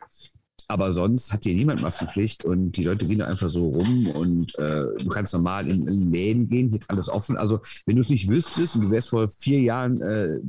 Aber 0.68 0.94
sonst 0.94 1.32
hat 1.32 1.44
hier 1.44 1.54
niemand 1.54 1.82
Maskenpflicht 1.82 2.44
und 2.44 2.74
die 2.74 2.84
Leute 2.84 3.06
gehen 3.06 3.20
da 3.20 3.26
einfach 3.26 3.50
so 3.50 3.70
rum 3.70 4.08
und 4.08 4.58
äh, 4.58 4.86
du 4.98 5.08
kannst 5.10 5.34
normal 5.34 5.70
in, 5.70 5.88
in 5.88 6.12
Läden 6.12 6.48
gehen, 6.48 6.70
hier 6.70 6.80
ist 6.80 6.90
alles 6.90 7.10
offen. 7.10 7.38
Also 7.38 7.60
wenn 7.86 7.96
du 7.96 8.02
es 8.02 8.10
nicht 8.10 8.28
wüsstest 8.28 8.76
und 8.76 8.84
du 8.84 8.92
wärst 8.92 9.10
vor 9.10 9.28
vier 9.28 9.62
Jahren 9.62 10.02
äh, 10.02 10.40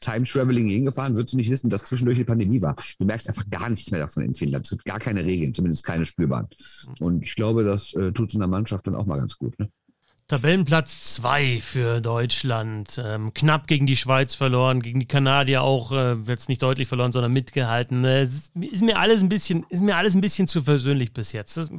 Time 0.00 0.24
Traveling 0.24 0.68
hingefahren, 0.68 1.16
würdest 1.16 1.34
du 1.34 1.38
nicht 1.38 1.50
wissen, 1.50 1.70
dass 1.70 1.84
zwischendurch 1.84 2.18
die 2.18 2.24
Pandemie 2.24 2.62
war. 2.62 2.76
Du 2.98 3.04
merkst 3.04 3.28
einfach 3.28 3.48
gar 3.50 3.68
nichts 3.68 3.90
mehr 3.90 4.00
davon 4.00 4.22
in 4.22 4.34
Finnland. 4.34 4.66
Es 4.66 4.70
gibt 4.70 4.84
gar 4.84 4.98
keine 4.98 5.24
Regeln, 5.24 5.54
zumindest 5.54 5.84
keine 5.84 6.04
spürbaren. 6.04 6.48
Und 7.00 7.24
ich 7.24 7.34
glaube, 7.34 7.64
das 7.64 7.92
äh, 7.94 8.12
tut 8.12 8.28
es 8.28 8.34
in 8.34 8.40
der 8.40 8.48
Mannschaft 8.48 8.86
dann 8.86 8.94
auch 8.94 9.06
mal 9.06 9.18
ganz 9.18 9.36
gut. 9.38 9.58
Ne? 9.58 9.68
Tabellenplatz 10.28 11.14
2 11.14 11.60
für 11.62 12.00
Deutschland. 12.00 13.00
Ähm, 13.00 13.32
knapp 13.32 13.68
gegen 13.68 13.86
die 13.86 13.94
Schweiz 13.94 14.34
verloren, 14.34 14.82
gegen 14.82 14.98
die 14.98 15.06
Kanadier 15.06 15.62
auch 15.62 15.92
äh, 15.92 16.16
jetzt 16.26 16.48
nicht 16.48 16.60
deutlich 16.62 16.88
verloren, 16.88 17.12
sondern 17.12 17.32
mitgehalten. 17.32 18.04
Äh, 18.04 18.24
ist, 18.24 18.50
ist, 18.56 18.82
mir 18.82 18.98
alles 18.98 19.22
ein 19.22 19.28
bisschen, 19.28 19.64
ist 19.68 19.84
mir 19.84 19.96
alles 19.96 20.16
ein 20.16 20.20
bisschen 20.20 20.48
zu 20.48 20.62
versöhnlich 20.62 21.12
bis 21.12 21.30
jetzt. 21.30 21.56
Das 21.56 21.70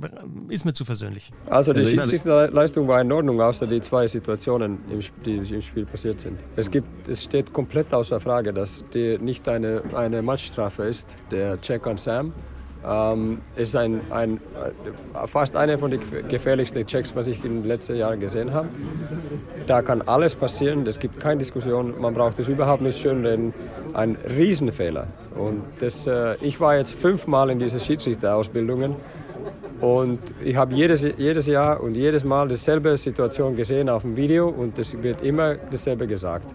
ist 0.47 0.63
mir 0.63 0.71
zu 0.71 0.85
versöhnlich. 0.85 1.33
Also 1.49 1.73
die 1.73 1.79
also 1.79 1.91
Schiedsrichterleistung 1.91 2.87
war 2.87 3.01
in 3.01 3.11
Ordnung, 3.11 3.41
außer 3.41 3.67
die 3.67 3.81
zwei 3.81 4.07
Situationen, 4.07 4.79
die 5.25 5.35
im 5.35 5.61
Spiel 5.61 5.85
passiert 5.85 6.21
sind. 6.21 6.39
Es 6.55 6.71
gibt, 6.71 7.05
es 7.09 7.25
steht 7.25 7.51
komplett 7.51 7.93
außer 7.93 8.17
Frage, 8.21 8.53
dass 8.53 8.85
die 8.93 9.17
nicht 9.17 9.45
eine, 9.49 9.83
eine 9.93 10.21
Matchstrafe 10.21 10.83
ist. 10.83 11.17
Der 11.31 11.59
Check 11.59 11.85
an 11.85 11.97
Sam 11.97 12.31
ähm, 12.87 13.41
ist 13.55 13.75
ein, 13.75 14.01
ein, 14.11 14.35
äh, 14.35 15.27
fast 15.27 15.55
einer 15.55 15.77
von 15.77 15.91
den 15.91 16.01
gefährlichsten 16.29 16.85
Checks, 16.85 17.15
was 17.15 17.27
ich 17.27 17.43
in 17.43 17.61
den 17.61 17.67
letzten 17.67 17.95
Jahren 17.95 18.19
gesehen 18.19 18.53
habe. 18.53 18.69
Da 19.65 19.81
kann 19.81 20.01
alles 20.03 20.35
passieren, 20.35 20.85
es 20.87 20.99
gibt 20.99 21.19
keine 21.19 21.39
Diskussion, 21.39 21.99
man 21.99 22.13
braucht 22.13 22.39
es 22.39 22.47
überhaupt 22.47 22.81
nicht 22.81 22.99
schön 22.99 23.25
reden. 23.25 23.53
Ein 23.93 24.17
Riesenfehler. 24.37 25.07
Und 25.35 25.63
das, 25.79 26.07
äh, 26.07 26.35
ich 26.41 26.59
war 26.59 26.77
jetzt 26.77 26.93
fünfmal 26.93 27.49
in 27.49 27.59
diesen 27.59 27.79
Schiedsrichterausbildungen 27.79 28.95
und 29.81 30.19
ich 30.43 30.55
habe 30.55 30.73
jedes, 30.73 31.03
jedes 31.03 31.45
Jahr 31.45 31.81
und 31.81 31.95
jedes 31.95 32.23
Mal 32.23 32.47
dieselbe 32.47 32.97
Situation 32.97 33.55
gesehen 33.55 33.89
auf 33.89 34.01
dem 34.01 34.15
Video 34.15 34.47
und 34.47 34.79
es 34.79 35.01
wird 35.03 35.21
immer 35.21 35.55
dasselbe 35.55 36.07
gesagt. 36.07 36.47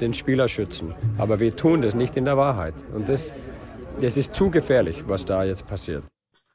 Den 0.00 0.14
Spieler 0.14 0.46
schützen. 0.46 0.94
Aber 1.18 1.40
wir 1.40 1.56
tun 1.56 1.82
das 1.82 1.96
nicht 1.96 2.16
in 2.16 2.24
der 2.24 2.36
Wahrheit. 2.36 2.74
Und 2.94 3.08
das, 3.08 3.32
das 4.00 4.16
ist 4.16 4.34
zu 4.34 4.50
gefährlich, 4.50 5.04
was 5.06 5.24
da 5.24 5.44
jetzt 5.44 5.66
passiert 5.66 6.04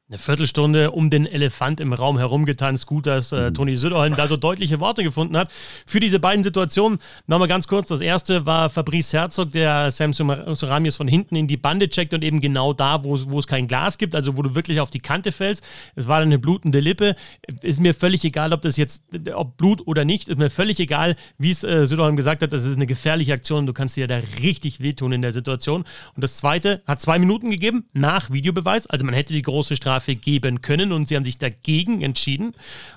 eine 0.09 0.19
Viertelstunde 0.19 0.91
um 0.91 1.09
den 1.09 1.25
Elefant 1.25 1.79
im 1.79 1.93
Raum 1.93 2.17
herumgetanzt. 2.17 2.87
Gut, 2.87 3.07
dass 3.07 3.31
äh, 3.31 3.49
mhm. 3.49 3.53
Toni 3.53 3.77
Söderholm 3.77 4.15
da 4.15 4.27
so 4.27 4.35
deutliche 4.35 4.81
Worte 4.81 5.01
gefunden 5.01 5.37
hat. 5.37 5.49
Für 5.87 6.01
diese 6.01 6.19
beiden 6.19 6.43
Situationen 6.43 6.99
nochmal 7.25 7.47
ganz 7.47 7.69
kurz. 7.69 7.87
Das 7.87 8.01
erste 8.01 8.45
war 8.45 8.69
Fabrice 8.69 9.13
Herzog, 9.13 9.53
der 9.53 9.91
Sam 9.91 10.11
Suramius 10.11 10.97
von 10.97 11.07
hinten 11.07 11.37
in 11.37 11.47
die 11.47 11.55
Bande 11.55 11.87
checkt 11.87 12.13
und 12.13 12.23
eben 12.23 12.41
genau 12.41 12.73
da, 12.73 13.05
wo, 13.05 13.17
wo 13.27 13.39
es 13.39 13.47
kein 13.47 13.67
Glas 13.67 13.97
gibt, 13.97 14.13
also 14.13 14.35
wo 14.35 14.41
du 14.41 14.55
wirklich 14.55 14.81
auf 14.81 14.91
die 14.91 14.99
Kante 14.99 15.31
fällst. 15.31 15.63
Es 15.95 16.07
war 16.07 16.19
eine 16.19 16.37
blutende 16.37 16.81
Lippe. 16.81 17.15
Ist 17.61 17.79
mir 17.79 17.93
völlig 17.93 18.25
egal, 18.25 18.51
ob 18.51 18.61
das 18.61 18.75
jetzt, 18.75 19.05
ob 19.33 19.55
Blut 19.55 19.87
oder 19.87 20.03
nicht, 20.03 20.27
ist 20.27 20.37
mir 20.37 20.49
völlig 20.49 20.81
egal, 20.81 21.15
wie 21.37 21.49
es 21.49 21.63
äh, 21.63 21.87
Söderholm 21.87 22.17
gesagt 22.17 22.43
hat. 22.43 22.51
Das 22.51 22.65
ist 22.65 22.75
eine 22.75 22.87
gefährliche 22.87 23.31
Aktion. 23.31 23.65
Du 23.65 23.73
kannst 23.73 23.95
dir 23.95 24.07
da 24.07 24.17
richtig 24.41 24.81
wehtun 24.81 25.13
in 25.13 25.21
der 25.21 25.31
Situation. 25.31 25.85
Und 26.13 26.23
das 26.23 26.35
zweite 26.35 26.81
hat 26.85 26.99
zwei 26.99 27.19
Minuten 27.19 27.49
gegeben 27.49 27.85
nach 27.93 28.31
Videobeweis. 28.31 28.85
Also 28.87 29.05
man 29.05 29.15
hätte 29.15 29.33
die 29.33 29.41
große 29.41 29.77
Strafe 29.77 29.92
Strafe 29.93 30.15
geben 30.15 30.61
können 30.61 30.91
und 30.91 31.07
sie 31.07 31.15
haben 31.15 31.23
sich 31.23 31.37
dagegen 31.37 32.01
entschieden. 32.01 32.53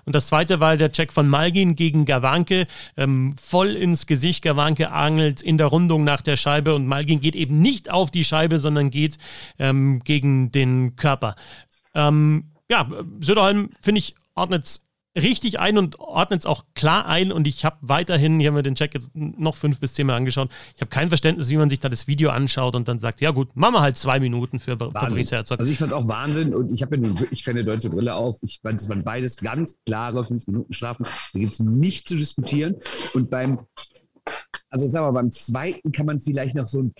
Und 0.06 0.14
das 0.14 0.28
zweite 0.28 0.60
war 0.60 0.78
der 0.78 0.92
Check 0.92 1.12
von 1.12 1.28
Malgin 1.28 1.76
gegen 1.76 2.06
Gawanke. 2.06 2.66
Ähm, 2.96 3.36
voll 3.38 3.72
ins 3.72 4.06
Gesicht. 4.06 4.42
Gawanke 4.42 4.90
angelt 4.90 5.42
in 5.42 5.58
der 5.58 5.66
Rundung 5.66 6.04
nach 6.04 6.22
der 6.22 6.38
Scheibe 6.38 6.74
und 6.74 6.86
Malgin 6.86 7.20
geht 7.20 7.36
eben 7.36 7.60
nicht 7.60 7.90
auf 7.90 8.10
die 8.10 8.24
Scheibe, 8.24 8.58
sondern 8.58 8.90
geht 8.90 9.18
ähm, 9.58 10.00
gegen 10.04 10.50
den 10.52 10.96
Körper. 10.96 11.36
Ähm, 11.94 12.52
ja, 12.70 12.88
Söderholm, 13.20 13.70
finde 13.82 13.98
ich, 13.98 14.14
ordnet 14.34 14.80
richtig 15.16 15.58
ein 15.58 15.78
und 15.78 15.98
ordnet 15.98 16.40
es 16.40 16.46
auch 16.46 16.64
klar 16.74 17.06
ein. 17.06 17.32
Und 17.32 17.46
ich 17.46 17.64
habe 17.64 17.76
weiterhin, 17.80 18.38
ich 18.38 18.46
habe 18.46 18.56
mir 18.56 18.62
den 18.62 18.74
Check 18.74 18.94
jetzt 18.94 19.10
noch 19.14 19.56
fünf 19.56 19.80
bis 19.80 19.94
zehn 19.94 20.06
Mal 20.06 20.16
angeschaut, 20.16 20.50
ich 20.74 20.80
habe 20.80 20.90
kein 20.90 21.08
Verständnis, 21.08 21.48
wie 21.48 21.56
man 21.56 21.70
sich 21.70 21.80
da 21.80 21.88
das 21.88 22.06
Video 22.06 22.30
anschaut 22.30 22.74
und 22.74 22.88
dann 22.88 22.98
sagt, 22.98 23.20
ja 23.20 23.30
gut, 23.30 23.54
machen 23.54 23.74
wir 23.74 23.80
halt 23.80 23.96
zwei 23.96 24.20
Minuten 24.20 24.60
für 24.60 24.76
Fabrice 24.76 25.32
Herzog. 25.32 25.58
Also 25.58 25.70
ich 25.70 25.78
fand 25.78 25.92
es 25.92 25.98
auch 25.98 26.08
Wahnsinn 26.08 26.54
und 26.54 26.72
ich 26.72 26.82
habe 26.82 26.96
ja 26.96 27.20
wirklich 27.20 27.44
keine 27.44 27.64
deutsche 27.64 27.90
Brille 27.90 28.14
auf. 28.14 28.36
Ich 28.42 28.60
fand, 28.62 28.80
es 28.80 28.88
waren 28.88 29.04
beides 29.04 29.36
ganz 29.36 29.78
klare 29.86 30.24
fünf 30.24 30.46
Minuten 30.46 30.72
Strafen. 30.72 31.06
Da 31.32 31.38
gibt 31.38 31.52
es 31.52 31.60
nicht 31.60 32.08
zu 32.08 32.16
diskutieren. 32.16 32.76
Und 33.14 33.30
beim 33.30 33.58
also 34.70 34.86
sagen 34.86 35.06
wir, 35.06 35.12
beim 35.12 35.30
zweiten 35.30 35.92
kann 35.92 36.06
man 36.06 36.20
vielleicht 36.20 36.54
noch 36.54 36.66
so 36.66 36.82
ein 36.82 36.94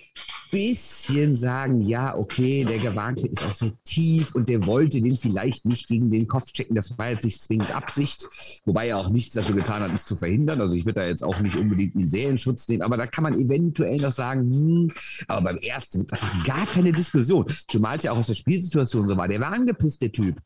bisschen 0.51 1.35
sagen, 1.35 1.81
ja, 1.81 2.15
okay, 2.17 2.63
der 2.63 2.79
Gewanke 2.79 3.27
ist 3.27 3.43
auch 3.43 3.51
sehr 3.51 3.73
tief 3.83 4.35
und 4.35 4.49
der 4.49 4.65
wollte 4.65 5.01
den 5.01 5.17
vielleicht 5.17 5.65
nicht 5.65 5.87
gegen 5.87 6.09
den 6.09 6.27
Kopf 6.27 6.51
checken. 6.51 6.75
Das 6.75 6.97
war 6.97 7.09
jetzt 7.09 7.25
nicht 7.25 7.41
zwingend 7.41 7.75
Absicht, 7.75 8.27
wobei 8.65 8.87
er 8.87 8.97
auch 8.97 9.09
nichts 9.09 9.35
dafür 9.35 9.55
getan 9.55 9.81
hat, 9.81 9.93
es 9.93 10.05
zu 10.05 10.15
verhindern. 10.15 10.61
Also 10.61 10.75
ich 10.75 10.85
würde 10.85 11.01
da 11.01 11.07
jetzt 11.07 11.23
auch 11.23 11.39
nicht 11.39 11.55
unbedingt 11.55 11.95
einen 11.95 12.09
Serienschutz 12.09 12.67
nehmen, 12.67 12.83
aber 12.83 12.97
da 12.97 13.07
kann 13.07 13.23
man 13.23 13.33
eventuell 13.33 13.97
noch 13.97 14.11
sagen, 14.11 14.51
hm, 14.51 14.91
aber 15.27 15.41
beim 15.41 15.57
ersten 15.57 16.01
einfach 16.11 16.45
gar 16.45 16.65
keine 16.67 16.91
Diskussion. 16.91 17.45
Zumal 17.67 17.97
es 17.97 18.03
ja 18.03 18.11
auch 18.11 18.17
aus 18.17 18.27
der 18.27 18.35
Spielsituation 18.35 19.07
so 19.07 19.17
war. 19.17 19.27
Der 19.27 19.39
war 19.39 19.51
angepisst, 19.51 20.01
der 20.01 20.11
Typ 20.11 20.37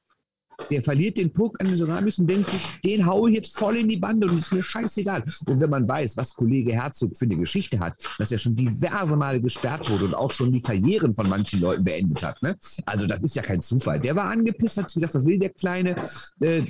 der 0.69 0.81
verliert 0.81 1.17
den 1.17 1.31
Puck 1.31 1.59
an 1.59 1.67
den 1.67 1.75
Soramis 1.75 2.19
und 2.19 2.27
denkt 2.27 2.49
sich, 2.49 2.79
den 2.83 3.05
haue 3.05 3.29
ich 3.29 3.37
jetzt 3.37 3.57
voll 3.57 3.77
in 3.77 3.89
die 3.89 3.97
Bande 3.97 4.27
und 4.27 4.37
ist 4.37 4.53
mir 4.53 4.63
scheißegal. 4.63 5.23
Und 5.47 5.59
wenn 5.59 5.69
man 5.69 5.87
weiß, 5.87 6.17
was 6.17 6.33
Kollege 6.33 6.73
Herzog 6.73 7.15
für 7.15 7.25
eine 7.25 7.37
Geschichte 7.37 7.79
hat, 7.79 7.95
dass 8.17 8.31
er 8.31 8.37
schon 8.37 8.55
diverse 8.55 9.15
Male 9.15 9.41
gesperrt 9.41 9.89
wurde 9.89 10.05
und 10.05 10.13
auch 10.13 10.31
schon 10.31 10.51
die 10.51 10.61
Karrieren 10.61 11.15
von 11.15 11.29
manchen 11.29 11.61
Leuten 11.61 11.83
beendet 11.83 12.23
hat, 12.23 12.41
ne? 12.41 12.55
also 12.85 13.07
das 13.07 13.23
ist 13.23 13.35
ja 13.35 13.41
kein 13.41 13.61
Zufall. 13.61 13.99
Der 13.99 14.15
war 14.15 14.25
angepisst, 14.29 14.77
hat 14.77 14.93
gedacht, 14.93 15.13
was 15.13 15.25
will 15.25 15.39
der 15.39 15.49
kleine, 15.49 15.95
äh, 16.39 16.63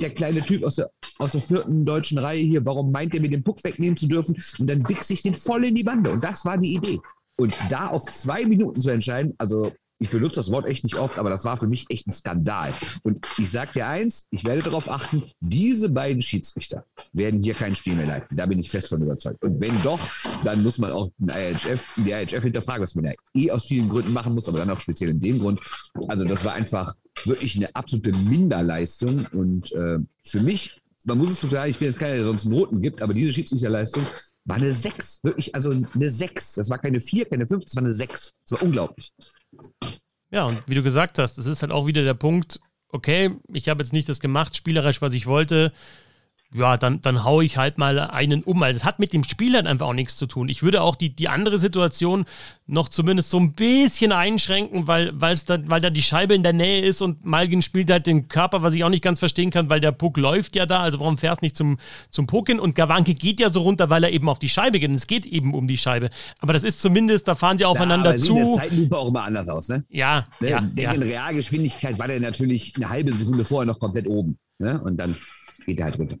der 0.00 0.10
kleine 0.10 0.42
Typ 0.42 0.64
aus 0.64 0.76
der, 0.76 0.90
aus 1.18 1.32
der 1.32 1.40
vierten 1.40 1.84
deutschen 1.84 2.18
Reihe 2.18 2.42
hier, 2.42 2.64
warum 2.64 2.92
meint 2.92 3.14
er 3.14 3.20
mir 3.20 3.30
den 3.30 3.42
Puck 3.42 3.62
wegnehmen 3.64 3.96
zu 3.96 4.06
dürfen? 4.06 4.36
Und 4.58 4.68
dann 4.68 4.88
wichse 4.88 5.12
ich 5.12 5.22
den 5.22 5.34
voll 5.34 5.64
in 5.64 5.74
die 5.74 5.84
Bande. 5.84 6.10
Und 6.10 6.22
das 6.22 6.44
war 6.44 6.58
die 6.58 6.74
Idee. 6.74 7.00
Und 7.36 7.56
da 7.68 7.88
auf 7.88 8.04
zwei 8.06 8.44
Minuten 8.44 8.80
zu 8.80 8.90
entscheiden, 8.90 9.34
also 9.38 9.72
ich 9.98 10.10
benutze 10.10 10.36
das 10.36 10.50
Wort 10.50 10.66
echt 10.66 10.84
nicht 10.84 10.96
oft, 10.96 11.18
aber 11.18 11.30
das 11.30 11.44
war 11.44 11.56
für 11.56 11.66
mich 11.66 11.86
echt 11.88 12.06
ein 12.06 12.12
Skandal. 12.12 12.72
Und 13.02 13.26
ich 13.36 13.50
sage 13.50 13.72
dir 13.74 13.86
eins, 13.86 14.26
ich 14.30 14.44
werde 14.44 14.62
darauf 14.62 14.88
achten, 14.88 15.24
diese 15.40 15.88
beiden 15.88 16.22
Schiedsrichter 16.22 16.84
werden 17.12 17.42
hier 17.42 17.54
kein 17.54 17.74
Spiel 17.74 17.96
mehr 17.96 18.06
leiten. 18.06 18.36
Da 18.36 18.46
bin 18.46 18.58
ich 18.58 18.70
fest 18.70 18.88
von 18.88 19.02
überzeugt. 19.02 19.42
Und 19.42 19.60
wenn 19.60 19.82
doch, 19.82 20.00
dann 20.44 20.62
muss 20.62 20.78
man 20.78 20.92
auch 20.92 21.10
den 21.18 21.30
IHF, 21.30 21.92
die 21.96 22.12
IHF 22.12 22.42
hinterfragen, 22.42 22.82
was 22.82 22.94
man 22.94 23.06
ja 23.06 23.12
eh 23.34 23.50
aus 23.50 23.66
vielen 23.66 23.88
Gründen 23.88 24.12
machen 24.12 24.34
muss, 24.34 24.48
aber 24.48 24.58
dann 24.58 24.70
auch 24.70 24.80
speziell 24.80 25.10
in 25.10 25.20
dem 25.20 25.40
Grund. 25.40 25.60
Also 26.06 26.24
das 26.24 26.44
war 26.44 26.52
einfach 26.52 26.94
wirklich 27.24 27.56
eine 27.56 27.74
absolute 27.74 28.12
Minderleistung. 28.12 29.26
Und 29.32 29.72
äh, 29.72 29.98
für 30.24 30.40
mich, 30.40 30.80
man 31.04 31.18
muss 31.18 31.30
es 31.30 31.40
so 31.40 31.48
klar, 31.48 31.66
ich 31.66 31.78
bin 31.78 31.88
jetzt 31.88 31.98
keiner, 31.98 32.14
der 32.14 32.24
sonst 32.24 32.44
Noten 32.44 32.80
gibt, 32.80 33.02
aber 33.02 33.14
diese 33.14 33.32
Schiedsrichterleistung 33.32 34.06
war 34.48 34.56
eine 34.56 34.72
6. 34.72 35.20
Wirklich, 35.22 35.54
also 35.54 35.70
eine 35.70 36.10
6. 36.10 36.54
Das 36.54 36.70
war 36.70 36.78
keine 36.78 37.00
4, 37.00 37.26
keine 37.26 37.46
5, 37.46 37.64
das 37.64 37.76
war 37.76 37.82
eine 37.82 37.92
6. 37.92 38.34
Das 38.46 38.58
war 38.58 38.66
unglaublich. 38.66 39.12
Ja, 40.30 40.44
und 40.44 40.62
wie 40.66 40.74
du 40.74 40.82
gesagt 40.82 41.18
hast, 41.18 41.38
es 41.38 41.46
ist 41.46 41.62
halt 41.62 41.72
auch 41.72 41.86
wieder 41.86 42.02
der 42.02 42.14
Punkt, 42.14 42.60
okay, 42.88 43.36
ich 43.52 43.68
habe 43.68 43.82
jetzt 43.82 43.92
nicht 43.92 44.08
das 44.08 44.20
gemacht, 44.20 44.56
spielerisch, 44.56 45.02
was 45.02 45.14
ich 45.14 45.26
wollte. 45.26 45.72
Ja, 46.54 46.78
dann, 46.78 47.02
dann 47.02 47.24
haue 47.24 47.44
ich 47.44 47.58
halt 47.58 47.76
mal 47.76 47.98
einen 47.98 48.42
um. 48.42 48.62
Also 48.62 48.78
es 48.78 48.84
hat 48.84 48.98
mit 48.98 49.12
dem 49.12 49.22
Spiel 49.22 49.52
dann 49.52 49.66
einfach 49.66 49.86
auch 49.86 49.92
nichts 49.92 50.16
zu 50.16 50.26
tun. 50.26 50.48
Ich 50.48 50.62
würde 50.62 50.80
auch 50.80 50.96
die, 50.96 51.14
die 51.14 51.28
andere 51.28 51.58
Situation 51.58 52.24
noch 52.66 52.88
zumindest 52.88 53.28
so 53.28 53.38
ein 53.38 53.52
bisschen 53.52 54.12
einschränken, 54.12 54.86
weil, 54.86 55.12
da, 55.12 55.58
weil 55.66 55.80
da 55.82 55.90
die 55.90 56.02
Scheibe 56.02 56.34
in 56.34 56.42
der 56.42 56.54
Nähe 56.54 56.80
ist 56.80 57.02
und 57.02 57.22
Malgin 57.22 57.60
spielt 57.60 57.90
halt 57.90 58.06
den 58.06 58.28
Körper, 58.28 58.62
was 58.62 58.72
ich 58.72 58.82
auch 58.82 58.88
nicht 58.88 59.04
ganz 59.04 59.18
verstehen 59.18 59.50
kann, 59.50 59.68
weil 59.68 59.80
der 59.80 59.92
Puck 59.92 60.16
läuft 60.16 60.56
ja 60.56 60.64
da. 60.64 60.80
Also 60.80 61.00
warum 61.00 61.18
fährst 61.18 61.42
du 61.42 61.44
nicht 61.44 61.56
zum, 61.56 61.76
zum 62.08 62.26
Puck 62.26 62.48
hin? 62.48 62.60
Und 62.60 62.74
Gawanke 62.74 63.12
geht 63.12 63.40
ja 63.40 63.50
so 63.50 63.60
runter, 63.60 63.90
weil 63.90 64.04
er 64.04 64.10
eben 64.10 64.28
auf 64.30 64.38
die 64.38 64.48
Scheibe 64.48 64.80
geht. 64.80 64.88
Und 64.88 64.96
es 64.96 65.06
geht 65.06 65.26
eben 65.26 65.52
um 65.52 65.68
die 65.68 65.78
Scheibe. 65.78 66.08
Aber 66.40 66.54
das 66.54 66.64
ist 66.64 66.80
zumindest, 66.80 67.28
da 67.28 67.34
fahren 67.34 67.58
sie 67.58 67.66
aufeinander 67.66 68.12
ja, 68.12 68.18
zu. 68.18 68.24
Sieht 68.24 68.36
in 68.36 68.48
der 68.48 68.56
Zeitlupe 68.56 68.96
auch 68.96 69.08
immer 69.08 69.24
anders 69.24 69.50
aus, 69.50 69.68
ne? 69.68 69.84
Ja. 69.90 70.24
Ne? 70.40 70.50
ja, 70.50 70.70
ja. 70.78 70.92
in 70.92 71.02
Realgeschwindigkeit 71.02 71.98
war 71.98 72.08
der 72.08 72.20
natürlich 72.20 72.72
eine 72.76 72.88
halbe 72.88 73.12
Sekunde 73.12 73.44
vorher 73.44 73.66
noch 73.66 73.78
komplett 73.78 74.06
oben. 74.06 74.38
Ne? 74.58 74.80
Und 74.80 74.96
dann 74.96 75.16
geht 75.68 75.82
halt 75.82 75.98
runter. 75.98 76.16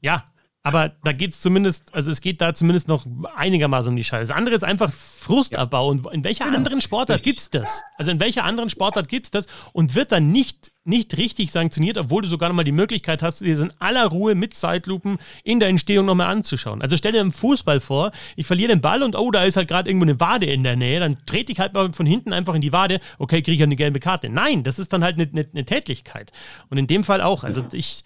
Ja, 0.00 0.24
aber 0.62 0.90
da 1.04 1.12
geht 1.12 1.30
es 1.30 1.40
zumindest, 1.40 1.94
also 1.94 2.10
es 2.10 2.20
geht 2.20 2.42
da 2.42 2.52
zumindest 2.52 2.88
noch 2.88 3.06
einigermaßen 3.34 3.88
um 3.88 3.96
die 3.96 4.04
Scheiße. 4.04 4.28
Das 4.28 4.36
andere 4.36 4.54
ist 4.54 4.62
einfach 4.62 4.92
Frustabbau. 4.92 5.88
Und 5.88 6.06
in 6.12 6.22
welcher 6.22 6.44
genau. 6.44 6.58
anderen 6.58 6.82
Sportart 6.82 7.22
gibt 7.22 7.38
es 7.38 7.48
das? 7.48 7.82
Also 7.96 8.10
in 8.10 8.20
welcher 8.20 8.44
anderen 8.44 8.68
Sportart 8.68 9.08
gibt 9.08 9.26
es 9.26 9.30
das 9.30 9.46
und 9.72 9.94
wird 9.94 10.12
dann 10.12 10.30
nicht, 10.30 10.70
nicht 10.84 11.16
richtig 11.16 11.50
sanktioniert, 11.50 11.96
obwohl 11.96 12.20
du 12.20 12.28
sogar 12.28 12.50
nochmal 12.50 12.66
die 12.66 12.72
Möglichkeit 12.72 13.22
hast, 13.22 13.40
dir 13.40 13.58
in 13.58 13.72
aller 13.78 14.06
Ruhe 14.06 14.34
mit 14.34 14.52
Zeitlupen 14.52 15.18
in 15.44 15.60
der 15.60 15.70
Entstehung 15.70 16.04
nochmal 16.04 16.26
anzuschauen. 16.26 16.82
Also 16.82 16.98
stell 16.98 17.12
dir 17.12 17.22
im 17.22 17.32
Fußball 17.32 17.80
vor, 17.80 18.10
ich 18.36 18.46
verliere 18.46 18.68
den 18.68 18.82
Ball 18.82 19.02
und 19.02 19.16
oh, 19.16 19.30
da 19.30 19.44
ist 19.44 19.56
halt 19.56 19.68
gerade 19.68 19.88
irgendwo 19.88 20.04
eine 20.04 20.20
Wade 20.20 20.44
in 20.44 20.62
der 20.62 20.76
Nähe, 20.76 21.00
dann 21.00 21.16
trete 21.24 21.52
ich 21.52 21.58
halt 21.58 21.72
mal 21.72 21.90
von 21.94 22.04
hinten 22.04 22.34
einfach 22.34 22.54
in 22.54 22.60
die 22.60 22.72
Wade, 22.72 23.00
okay, 23.18 23.40
kriege 23.40 23.56
ich 23.56 23.62
eine 23.62 23.76
gelbe 23.76 23.98
Karte. 23.98 24.28
Nein, 24.28 24.62
das 24.62 24.78
ist 24.78 24.92
dann 24.92 25.02
halt 25.04 25.14
eine, 25.18 25.26
eine, 25.26 25.48
eine 25.50 25.64
Tätlichkeit. 25.64 26.32
Und 26.68 26.76
in 26.76 26.86
dem 26.86 27.02
Fall 27.02 27.22
auch. 27.22 27.44
Also 27.44 27.64
ich 27.72 28.04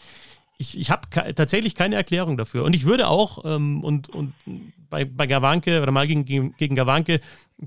ich, 0.58 0.78
ich 0.78 0.90
habe 0.90 1.08
tatsächlich 1.34 1.74
keine 1.74 1.96
Erklärung 1.96 2.36
dafür. 2.36 2.64
Und 2.64 2.74
ich 2.74 2.84
würde 2.84 3.08
auch, 3.08 3.44
ähm, 3.44 3.82
und, 3.82 4.08
und 4.08 4.34
bei, 4.88 5.04
bei 5.04 5.26
Gawanke 5.26 5.82
oder 5.82 5.90
mal 5.90 6.06
gegen, 6.06 6.54
gegen 6.56 6.74
Gawanke 6.74 7.20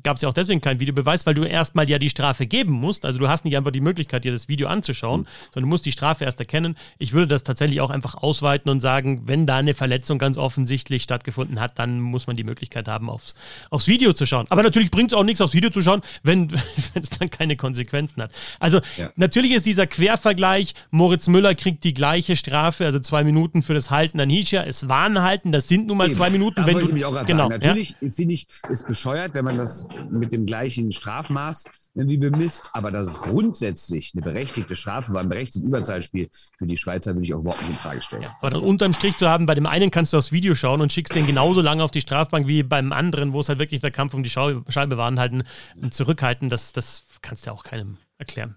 gab 0.03 0.17
es 0.17 0.21
ja 0.21 0.29
auch 0.29 0.33
deswegen 0.33 0.59
keinen 0.59 0.79
Videobeweis, 0.79 1.25
weil 1.25 1.33
du 1.33 1.43
erstmal 1.43 1.89
ja 1.89 1.97
die 1.97 2.09
Strafe 2.09 2.45
geben 2.45 2.73
musst. 2.73 3.05
Also 3.05 3.19
du 3.19 3.29
hast 3.29 3.45
nicht 3.45 3.55
einfach 3.55 3.71
die 3.71 3.81
Möglichkeit, 3.81 4.25
dir 4.25 4.31
das 4.31 4.47
Video 4.47 4.67
anzuschauen, 4.67 5.21
mhm. 5.21 5.27
sondern 5.53 5.63
du 5.63 5.67
musst 5.69 5.85
die 5.85 5.91
Strafe 5.91 6.25
erst 6.25 6.39
erkennen. 6.39 6.77
Ich 6.97 7.13
würde 7.13 7.27
das 7.27 7.43
tatsächlich 7.43 7.79
auch 7.79 7.89
einfach 7.89 8.15
ausweiten 8.15 8.69
und 8.69 8.81
sagen, 8.81 9.23
wenn 9.27 9.45
da 9.45 9.57
eine 9.57 9.73
Verletzung 9.73 10.19
ganz 10.19 10.37
offensichtlich 10.37 11.03
stattgefunden 11.03 11.59
hat, 11.59 11.79
dann 11.79 12.01
muss 12.01 12.27
man 12.27 12.35
die 12.35 12.43
Möglichkeit 12.43 12.87
haben, 12.87 13.09
aufs, 13.09 13.33
aufs 13.69 13.87
Video 13.87 14.11
zu 14.11 14.25
schauen. 14.25 14.45
Aber 14.49 14.61
natürlich 14.61 14.91
bringt 14.91 15.13
es 15.13 15.17
auch 15.17 15.23
nichts, 15.23 15.39
aufs 15.39 15.53
Video 15.53 15.69
zu 15.69 15.81
schauen, 15.81 16.01
wenn, 16.23 16.49
es 16.93 17.09
dann 17.09 17.29
keine 17.29 17.55
Konsequenzen 17.55 18.21
hat. 18.21 18.31
Also 18.59 18.81
ja. 18.97 19.09
natürlich 19.15 19.53
ist 19.53 19.65
dieser 19.65 19.87
Quervergleich, 19.87 20.73
Moritz 20.91 21.27
Müller 21.27 21.55
kriegt 21.55 21.83
die 21.85 21.93
gleiche 21.93 22.35
Strafe, 22.35 22.85
also 22.85 22.99
zwei 22.99 23.23
Minuten 23.23 23.61
für 23.61 23.73
das 23.73 23.89
Halten 23.89 24.19
an 24.19 24.29
Hischa. 24.29 24.63
Es 24.63 24.89
war 24.89 25.05
ein 25.05 25.21
Halten, 25.21 25.51
das 25.51 25.67
sind 25.67 25.87
nun 25.87 25.97
mal 25.97 26.05
Eben. 26.05 26.15
zwei 26.15 26.29
Minuten. 26.29 26.57
Das 26.57 26.67
wenn 26.67 26.79
du, 26.79 26.83
ich 26.83 26.91
mich 26.91 27.05
auch 27.05 27.25
genau, 27.25 27.49
sagen. 27.49 27.61
Natürlich 27.61 27.95
ja? 28.01 28.09
finde 28.09 28.33
ich, 28.33 28.47
ist 28.69 28.85
bescheuert, 28.85 29.33
wenn 29.33 29.45
man 29.45 29.57
das 29.57 29.76
mit 30.09 30.33
dem 30.33 30.45
gleichen 30.45 30.91
Strafmaß 30.91 31.65
irgendwie 31.95 32.17
bemisst, 32.17 32.69
aber 32.73 32.91
dass 32.91 33.09
es 33.09 33.19
grundsätzlich 33.19 34.11
eine 34.13 34.23
berechtigte 34.23 34.75
Strafe 34.75 35.13
war, 35.13 35.21
ein 35.21 35.29
berechtigtes 35.29 35.61
Überzahlspiel 35.63 36.29
für 36.57 36.67
die 36.67 36.77
Schweizer, 36.77 37.13
würde 37.13 37.25
ich 37.25 37.33
auch 37.33 37.39
überhaupt 37.39 37.61
nicht 37.61 37.71
in 37.71 37.75
Frage 37.75 38.01
stellen. 38.01 38.25
Aber 38.39 38.49
das 38.49 38.61
unterm 38.61 38.93
Strich 38.93 39.17
zu 39.17 39.27
haben, 39.27 39.45
bei 39.45 39.55
dem 39.55 39.65
einen 39.65 39.91
kannst 39.91 40.13
du 40.13 40.17
aufs 40.17 40.31
Video 40.31 40.55
schauen 40.55 40.81
und 40.81 40.93
schickst 40.93 41.15
den 41.15 41.25
genauso 41.25 41.61
lange 41.61 41.83
auf 41.83 41.91
die 41.91 42.01
Strafbank 42.01 42.47
wie 42.47 42.63
beim 42.63 42.91
anderen, 42.91 43.33
wo 43.33 43.39
es 43.39 43.49
halt 43.49 43.59
wirklich 43.59 43.81
der 43.81 43.91
Kampf 43.91 44.13
um 44.13 44.23
die 44.23 44.29
Scheibe 44.29 44.97
war 44.97 45.07
und 45.07 45.19
halt 45.19 45.33
Zurückhalten, 45.91 46.49
das, 46.49 46.73
das 46.73 47.03
kannst 47.21 47.45
du 47.45 47.49
ja 47.49 47.55
auch 47.55 47.63
keinem 47.63 47.97
erklären. 48.17 48.55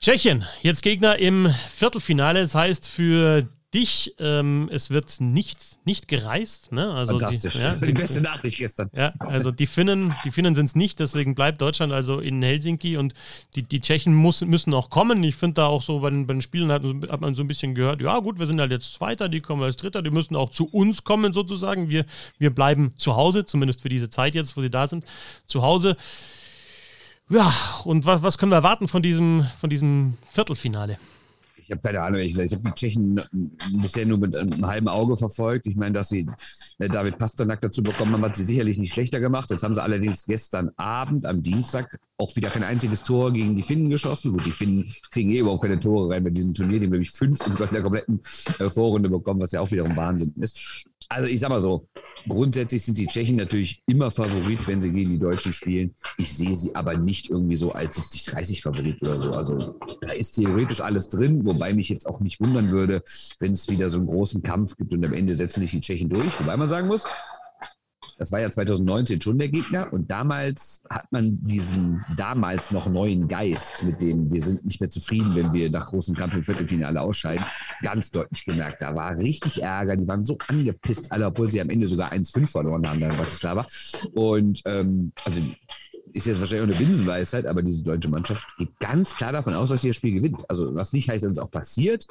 Tschechien, 0.00 0.44
jetzt 0.60 0.82
Gegner 0.82 1.18
im 1.18 1.48
Viertelfinale. 1.70 2.40
Das 2.40 2.54
heißt, 2.54 2.86
für 2.86 3.48
dich. 3.74 4.14
Ähm, 4.18 4.68
es 4.72 4.90
wird 4.90 5.20
nicht, 5.20 5.58
nicht 5.84 6.08
gereist. 6.08 6.72
Ne? 6.72 6.92
Also 6.92 7.18
Fantastisch. 7.18 7.54
Die, 7.54 7.58
ja, 7.58 7.70
das 7.70 7.80
war 7.80 7.88
die 7.88 7.94
beste 7.94 8.20
Nachricht 8.20 8.58
gestern. 8.58 8.90
Ja, 8.94 9.12
also 9.18 9.50
die 9.50 9.66
Finnen, 9.66 10.14
die 10.24 10.30
Finnen 10.30 10.54
sind 10.54 10.66
es 10.66 10.74
nicht, 10.74 11.00
deswegen 11.00 11.34
bleibt 11.34 11.60
Deutschland 11.60 11.92
also 11.92 12.20
in 12.20 12.40
Helsinki 12.42 12.96
und 12.96 13.14
die, 13.56 13.62
die 13.62 13.80
Tschechen 13.80 14.14
muss, 14.14 14.40
müssen 14.42 14.72
auch 14.72 14.90
kommen. 14.90 15.22
Ich 15.24 15.34
finde 15.34 15.54
da 15.54 15.66
auch 15.66 15.82
so 15.82 16.00
bei 16.00 16.10
den, 16.10 16.26
bei 16.26 16.34
den 16.34 16.42
Spielen 16.42 16.70
hat, 16.70 16.82
hat, 16.84 17.20
man 17.20 17.34
so 17.34 17.42
ein 17.42 17.48
bisschen 17.48 17.74
gehört, 17.74 18.00
ja 18.00 18.18
gut, 18.20 18.38
wir 18.38 18.46
sind 18.46 18.60
halt 18.60 18.70
jetzt 18.70 18.94
Zweiter, 18.94 19.28
die 19.28 19.40
kommen 19.40 19.62
als 19.62 19.76
Dritter, 19.76 20.02
die 20.02 20.10
müssen 20.10 20.36
auch 20.36 20.50
zu 20.50 20.66
uns 20.66 21.04
kommen 21.04 21.32
sozusagen. 21.32 21.88
Wir, 21.88 22.06
wir 22.38 22.54
bleiben 22.54 22.94
zu 22.96 23.16
Hause, 23.16 23.44
zumindest 23.44 23.82
für 23.82 23.88
diese 23.88 24.08
Zeit 24.08 24.34
jetzt, 24.34 24.56
wo 24.56 24.62
sie 24.62 24.70
da 24.70 24.86
sind, 24.86 25.04
zu 25.46 25.62
Hause. 25.62 25.96
Ja, 27.28 27.52
und 27.84 28.04
was, 28.04 28.22
was 28.22 28.38
können 28.38 28.52
wir 28.52 28.56
erwarten 28.56 28.86
von 28.86 29.02
diesem, 29.02 29.46
von 29.60 29.70
diesem 29.70 30.18
Viertelfinale? 30.32 30.98
Ich 31.64 31.70
habe 31.70 31.80
keine 31.80 32.02
Ahnung, 32.02 32.20
ich, 32.20 32.38
ich 32.38 32.52
habe 32.52 32.62
die 32.62 32.72
Tschechen 32.72 33.20
bisher 33.80 34.04
nur 34.06 34.18
mit 34.18 34.36
einem 34.36 34.66
halben 34.66 34.88
Auge 34.88 35.16
verfolgt. 35.16 35.66
Ich 35.66 35.76
meine, 35.76 35.94
dass 35.94 36.10
sie 36.10 36.26
äh, 36.78 36.88
David 36.88 37.18
Pasternak 37.18 37.60
dazu 37.60 37.82
bekommen 37.82 38.12
haben, 38.12 38.24
hat 38.24 38.36
sie 38.36 38.44
sicherlich 38.44 38.78
nicht 38.78 38.92
schlechter 38.92 39.20
gemacht. 39.20 39.50
Jetzt 39.50 39.62
haben 39.62 39.74
sie 39.74 39.82
allerdings 39.82 40.26
gestern 40.26 40.70
Abend, 40.76 41.26
am 41.26 41.42
Dienstag, 41.42 41.98
auch 42.16 42.34
wieder 42.36 42.50
kein 42.50 42.62
einziges 42.62 43.02
Tor 43.02 43.32
gegen 43.32 43.56
die 43.56 43.62
Finnen 43.62 43.90
geschossen. 43.90 44.32
Gut, 44.32 44.46
die 44.46 44.50
Finnen 44.50 44.92
kriegen 45.10 45.30
eh 45.30 45.38
überhaupt 45.38 45.62
keine 45.62 45.78
Tore 45.78 46.12
rein 46.12 46.22
bei 46.22 46.30
diesem 46.30 46.54
Turnier. 46.54 46.78
Die 46.78 46.86
haben 46.86 46.92
nämlich 46.92 47.10
fünf 47.10 47.44
in 47.46 47.54
der 47.56 47.82
kompletten 47.82 48.20
äh, 48.58 48.70
Vorrunde 48.70 49.08
bekommen, 49.08 49.40
was 49.40 49.52
ja 49.52 49.60
auch 49.60 49.70
wiederum 49.70 49.96
Wahnsinn 49.96 50.32
ist. 50.36 50.86
Also 51.08 51.28
ich 51.28 51.40
sag 51.40 51.50
mal 51.50 51.60
so, 51.60 51.88
grundsätzlich 52.28 52.84
sind 52.84 52.98
die 52.98 53.06
Tschechen 53.06 53.36
natürlich 53.36 53.82
immer 53.86 54.10
Favorit, 54.10 54.66
wenn 54.66 54.80
sie 54.80 54.90
gegen 54.90 55.10
die 55.10 55.18
Deutschen 55.18 55.52
spielen. 55.52 55.94
Ich 56.18 56.34
sehe 56.36 56.56
sie 56.56 56.74
aber 56.74 56.96
nicht 56.96 57.30
irgendwie 57.30 57.56
so 57.56 57.72
als 57.72 58.00
70-30 58.00 58.62
Favorit 58.62 59.02
oder 59.02 59.20
so. 59.20 59.30
Also 59.32 59.78
da 60.00 60.12
ist 60.12 60.32
theoretisch 60.32 60.80
alles 60.80 61.08
drin, 61.08 61.44
wobei 61.44 61.74
mich 61.74 61.88
jetzt 61.88 62.06
auch 62.06 62.20
nicht 62.20 62.40
wundern 62.40 62.70
würde, 62.70 63.02
wenn 63.38 63.52
es 63.52 63.68
wieder 63.68 63.90
so 63.90 63.98
einen 63.98 64.06
großen 64.06 64.42
Kampf 64.42 64.76
gibt 64.76 64.92
und 64.92 65.04
am 65.04 65.12
Ende 65.12 65.34
setzen 65.34 65.60
sich 65.60 65.72
die 65.72 65.80
Tschechen 65.80 66.08
durch. 66.08 66.40
Wobei 66.40 66.56
man 66.56 66.68
sagen 66.68 66.88
muss, 66.88 67.04
das 68.18 68.32
war 68.32 68.40
ja 68.40 68.50
2019 68.50 69.20
schon 69.20 69.38
der 69.38 69.48
Gegner 69.48 69.92
und 69.92 70.10
damals 70.10 70.82
hat 70.90 71.10
man 71.12 71.38
diesen 71.42 72.04
damals 72.16 72.70
noch 72.70 72.88
neuen 72.88 73.28
Geist, 73.28 73.82
mit 73.82 74.00
dem 74.00 74.32
wir 74.32 74.42
sind 74.42 74.64
nicht 74.64 74.80
mehr 74.80 74.90
zufrieden, 74.90 75.34
wenn 75.34 75.52
wir 75.52 75.70
nach 75.70 75.86
großem 75.86 76.14
Kampf 76.14 76.34
im 76.34 76.42
Viertelfinale 76.42 77.00
ausscheiden, 77.00 77.44
ganz 77.82 78.10
deutlich 78.10 78.44
gemerkt. 78.44 78.82
Da 78.82 78.94
war 78.94 79.16
richtig 79.16 79.62
Ärger, 79.62 79.96
die 79.96 80.06
waren 80.06 80.24
so 80.24 80.38
angepisst, 80.48 81.12
alle, 81.12 81.26
obwohl 81.26 81.50
sie 81.50 81.60
am 81.60 81.70
Ende 81.70 81.86
sogar 81.86 82.12
1-5 82.12 82.46
verloren 82.46 82.86
haben, 82.88 83.00
da 83.00 83.08
in 83.08 83.16
Bratislava. 83.16 83.66
Und 84.12 84.62
ähm, 84.64 85.12
also 85.24 85.40
ist 86.14 86.26
jetzt 86.26 86.38
wahrscheinlich 86.38 86.72
auch 86.72 86.76
eine 86.76 86.86
Binsenweisheit, 86.86 87.44
aber 87.44 87.62
diese 87.62 87.82
deutsche 87.82 88.08
Mannschaft 88.08 88.46
geht 88.56 88.78
ganz 88.78 89.16
klar 89.16 89.32
davon 89.32 89.54
aus, 89.54 89.70
dass 89.70 89.82
sie 89.82 89.88
das 89.88 89.96
Spiel 89.96 90.14
gewinnt. 90.14 90.48
Also 90.48 90.74
was 90.74 90.92
nicht 90.92 91.08
heißt, 91.08 91.24
dass 91.24 91.32
es 91.32 91.38
auch 91.38 91.50
passiert, 91.50 92.06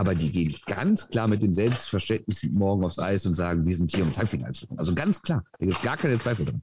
aber 0.00 0.14
die 0.14 0.32
gehen 0.32 0.56
ganz 0.64 1.06
klar 1.06 1.28
mit 1.28 1.42
dem 1.42 1.52
Selbstverständnis 1.52 2.42
morgen 2.44 2.82
aufs 2.84 2.98
Eis 2.98 3.26
und 3.26 3.34
sagen, 3.34 3.66
wir 3.66 3.76
sind 3.76 3.94
hier, 3.94 4.02
um 4.02 4.16
Halbfinale 4.16 4.52
zu 4.52 4.66
kommen. 4.66 4.78
Also 4.78 4.94
ganz 4.94 5.20
klar, 5.20 5.44
da 5.58 5.66
gibt 5.66 5.76
es 5.76 5.84
gar 5.84 5.98
keine 5.98 6.16
Zweifel 6.16 6.46
drin. 6.46 6.60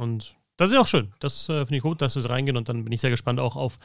Und 0.00 0.34
das 0.56 0.72
ist 0.72 0.76
auch 0.76 0.88
schön. 0.88 1.12
Das 1.20 1.48
äh, 1.48 1.64
finde 1.64 1.76
ich 1.76 1.82
gut, 1.82 2.02
dass 2.02 2.16
wir 2.16 2.24
es 2.24 2.28
reingehen 2.28 2.56
und 2.56 2.68
dann 2.68 2.82
bin 2.82 2.92
ich 2.92 3.00
sehr 3.00 3.10
gespannt 3.10 3.38
auch 3.38 3.54
auf 3.54 3.78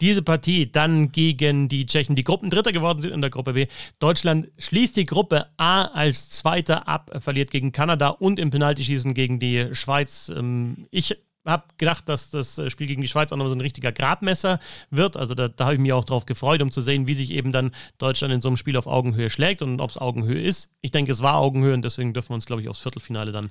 diese 0.00 0.20
Partie. 0.20 0.70
Dann 0.70 1.12
gegen 1.12 1.68
die 1.68 1.86
Tschechen, 1.86 2.16
die 2.16 2.24
Gruppendritter 2.24 2.72
geworden 2.72 3.02
sind 3.02 3.12
in 3.12 3.20
der 3.20 3.30
Gruppe 3.30 3.52
B. 3.52 3.68
Deutschland 4.00 4.50
schließt 4.58 4.96
die 4.96 5.06
Gruppe 5.06 5.46
A 5.56 5.84
als 5.84 6.28
Zweiter 6.30 6.88
ab, 6.88 7.12
verliert 7.20 7.52
gegen 7.52 7.70
Kanada 7.70 8.08
und 8.08 8.40
im 8.40 8.50
Penaltyschießen 8.50 9.14
gegen 9.14 9.38
die 9.38 9.68
Schweiz. 9.76 10.28
Ähm, 10.28 10.88
ich 10.90 11.16
habe 11.44 11.64
gedacht, 11.76 12.08
dass 12.08 12.30
das 12.30 12.58
äh, 12.58 12.70
Spiel 12.70 12.86
gegen 12.86 13.02
die 13.02 13.08
Schweiz 13.08 13.32
auch 13.32 13.36
noch 13.36 13.48
so 13.48 13.54
ein 13.54 13.60
richtiger 13.60 13.92
Gradmesser 13.92 14.60
wird. 14.90 15.16
Also 15.16 15.34
da, 15.34 15.48
da 15.48 15.64
habe 15.64 15.74
ich 15.74 15.80
mich 15.80 15.92
auch 15.92 16.04
drauf 16.04 16.26
gefreut, 16.26 16.62
um 16.62 16.70
zu 16.70 16.80
sehen, 16.80 17.06
wie 17.06 17.14
sich 17.14 17.30
eben 17.32 17.52
dann 17.52 17.72
Deutschland 17.98 18.32
in 18.32 18.40
so 18.40 18.48
einem 18.48 18.56
Spiel 18.56 18.76
auf 18.76 18.86
Augenhöhe 18.86 19.30
schlägt 19.30 19.62
und 19.62 19.80
ob 19.80 19.90
es 19.90 19.98
Augenhöhe 19.98 20.40
ist. 20.40 20.70
Ich 20.80 20.90
denke, 20.90 21.12
es 21.12 21.22
war 21.22 21.36
Augenhöhe 21.36 21.74
und 21.74 21.84
deswegen 21.84 22.12
dürfen 22.12 22.30
wir 22.30 22.34
uns, 22.34 22.46
glaube 22.46 22.62
ich, 22.62 22.68
aufs 22.68 22.80
Viertelfinale 22.80 23.32
dann 23.32 23.50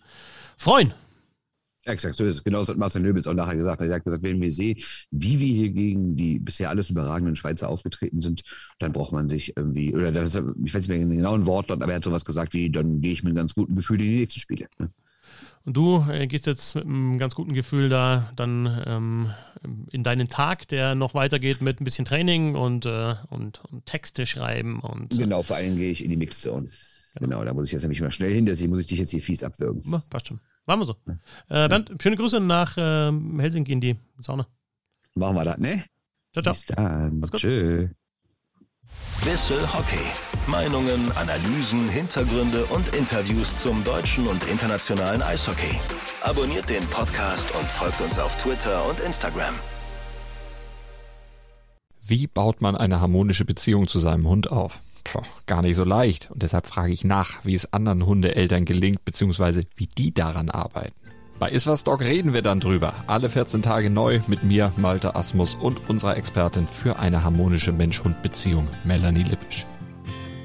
freuen. 0.57 0.93
Exakt, 1.83 2.15
so 2.15 2.25
ist 2.25 2.35
es. 2.35 2.43
Genauso 2.43 2.71
hat 2.71 2.77
Marcel 2.77 3.01
Nöbels 3.01 3.25
auch 3.25 3.33
nachher 3.33 3.55
gesagt. 3.55 3.81
Er 3.81 3.91
hat 3.91 4.03
gesagt, 4.03 4.23
wenn 4.23 4.39
wir 4.39 4.51
sehen, 4.51 4.77
wie 5.09 5.39
wir 5.39 5.47
hier 5.47 5.71
gegen 5.71 6.15
die 6.15 6.37
bisher 6.37 6.69
alles 6.69 6.91
überragenden 6.91 7.35
Schweizer 7.35 7.69
aufgetreten 7.69 8.21
sind, 8.21 8.43
dann 8.77 8.91
braucht 8.91 9.13
man 9.13 9.29
sich 9.29 9.57
irgendwie, 9.57 9.93
oder 9.93 10.11
ich 10.11 10.73
weiß 10.73 10.87
nicht 10.87 10.89
mehr 10.89 10.99
den 10.99 11.09
genauen 11.09 11.47
Wort, 11.47 11.71
aber 11.71 11.87
er 11.87 11.95
hat 11.95 12.03
sowas 12.03 12.23
gesagt 12.23 12.53
wie, 12.53 12.69
dann 12.69 13.01
gehe 13.01 13.13
ich 13.13 13.23
mit 13.23 13.31
einem 13.31 13.37
ganz 13.37 13.55
guten 13.55 13.75
Gefühl 13.75 13.99
in 13.99 14.11
die 14.11 14.19
nächsten 14.19 14.39
Spiele. 14.39 14.67
Ne? 14.77 14.91
Und 15.65 15.77
du 15.77 16.05
äh, 16.09 16.27
gehst 16.27 16.47
jetzt 16.47 16.75
mit 16.75 16.85
einem 16.85 17.17
ganz 17.17 17.35
guten 17.35 17.53
Gefühl 17.53 17.89
da 17.89 18.31
dann 18.35 18.83
ähm, 18.85 19.31
in 19.91 20.03
deinen 20.03 20.27
Tag, 20.27 20.67
der 20.67 20.95
noch 20.95 21.13
weitergeht 21.13 21.61
mit 21.61 21.79
ein 21.79 21.83
bisschen 21.83 22.05
Training 22.05 22.55
und, 22.55 22.85
äh, 22.85 23.15
und, 23.29 23.63
und, 23.65 23.85
Texte 23.85 24.25
schreiben. 24.25 24.79
Und, 24.79 25.13
äh, 25.13 25.17
genau, 25.17 25.43
vor 25.43 25.57
allem 25.57 25.77
gehe 25.77 25.91
ich 25.91 26.03
in 26.03 26.09
die 26.09 26.17
Mixzone. 26.17 26.67
Genau. 27.15 27.39
genau, 27.39 27.45
da 27.45 27.53
muss 27.53 27.67
ich 27.67 27.73
jetzt 27.73 27.81
nämlich 27.81 28.01
mal 28.01 28.11
schnell 28.11 28.33
hin, 28.33 28.45
deswegen 28.45 28.69
muss 28.69 28.81
ich 28.81 28.87
dich 28.87 28.99
jetzt 28.99 29.11
hier 29.11 29.21
fies 29.21 29.43
abwürgen. 29.43 29.83
Ja, 29.91 30.01
passt 30.09 30.27
schon. 30.27 30.39
Machen 30.65 30.81
wir 30.81 30.85
so. 30.85 30.95
Ja. 31.07 31.65
Äh, 31.65 31.69
Bernd, 31.69 31.91
schöne 32.01 32.15
Grüße 32.15 32.39
nach 32.39 32.77
äh, 32.77 33.11
Helsinki 33.39 33.73
in 33.73 33.81
die 33.81 33.97
Sauna. 34.19 34.47
Machen 35.15 35.35
wir 35.35 35.43
das, 35.43 35.57
ne? 35.57 35.83
Ciao, 36.33 36.41
ciao. 36.43 36.53
Bis 36.53 36.65
dann. 36.65 37.21
Tschö. 37.35 37.89
Bissel 39.23 39.61
Hockey. 39.73 40.30
Meinungen, 40.47 41.11
Analysen, 41.15 41.87
Hintergründe 41.87 42.65
und 42.65 42.95
Interviews 42.95 43.55
zum 43.57 43.83
deutschen 43.83 44.27
und 44.27 44.43
internationalen 44.49 45.21
Eishockey. 45.21 45.79
Abonniert 46.23 46.69
den 46.69 46.85
Podcast 46.87 47.53
und 47.59 47.71
folgt 47.71 48.01
uns 48.01 48.17
auf 48.17 48.35
Twitter 48.41 48.87
und 48.89 48.99
Instagram. 48.99 49.53
Wie 52.03 52.27
baut 52.27 52.61
man 52.61 52.75
eine 52.75 52.99
harmonische 52.99 53.45
Beziehung 53.45 53.87
zu 53.87 53.99
seinem 53.99 54.27
Hund 54.27 54.51
auf? 54.51 54.81
Puh, 55.03 55.21
gar 55.45 55.61
nicht 55.61 55.75
so 55.75 55.83
leicht. 55.83 56.29
Und 56.31 56.43
deshalb 56.43 56.67
frage 56.67 56.91
ich 56.91 57.03
nach, 57.03 57.45
wie 57.45 57.53
es 57.53 57.71
anderen 57.71 58.05
Hundeeltern 58.05 58.65
gelingt, 58.65 59.05
beziehungsweise 59.05 59.61
wie 59.75 59.87
die 59.87 60.13
daran 60.13 60.49
arbeiten. 60.49 60.95
Bei 61.39 61.49
Iswas 61.49 61.83
Dog 61.83 62.01
reden 62.01 62.33
wir 62.33 62.41
dann 62.41 62.59
drüber. 62.59 62.93
Alle 63.07 63.29
14 63.29 63.61
Tage 63.61 63.89
neu 63.89 64.19
mit 64.27 64.43
mir, 64.43 64.71
Malte 64.77 65.15
Asmus 65.15 65.55
und 65.55 65.89
unserer 65.89 66.17
Expertin 66.17 66.67
für 66.67 66.99
eine 66.99 67.23
harmonische 67.23 67.71
Mensch-Hund-Beziehung, 67.71 68.67
Melanie 68.83 69.23
Lippisch. 69.23 69.65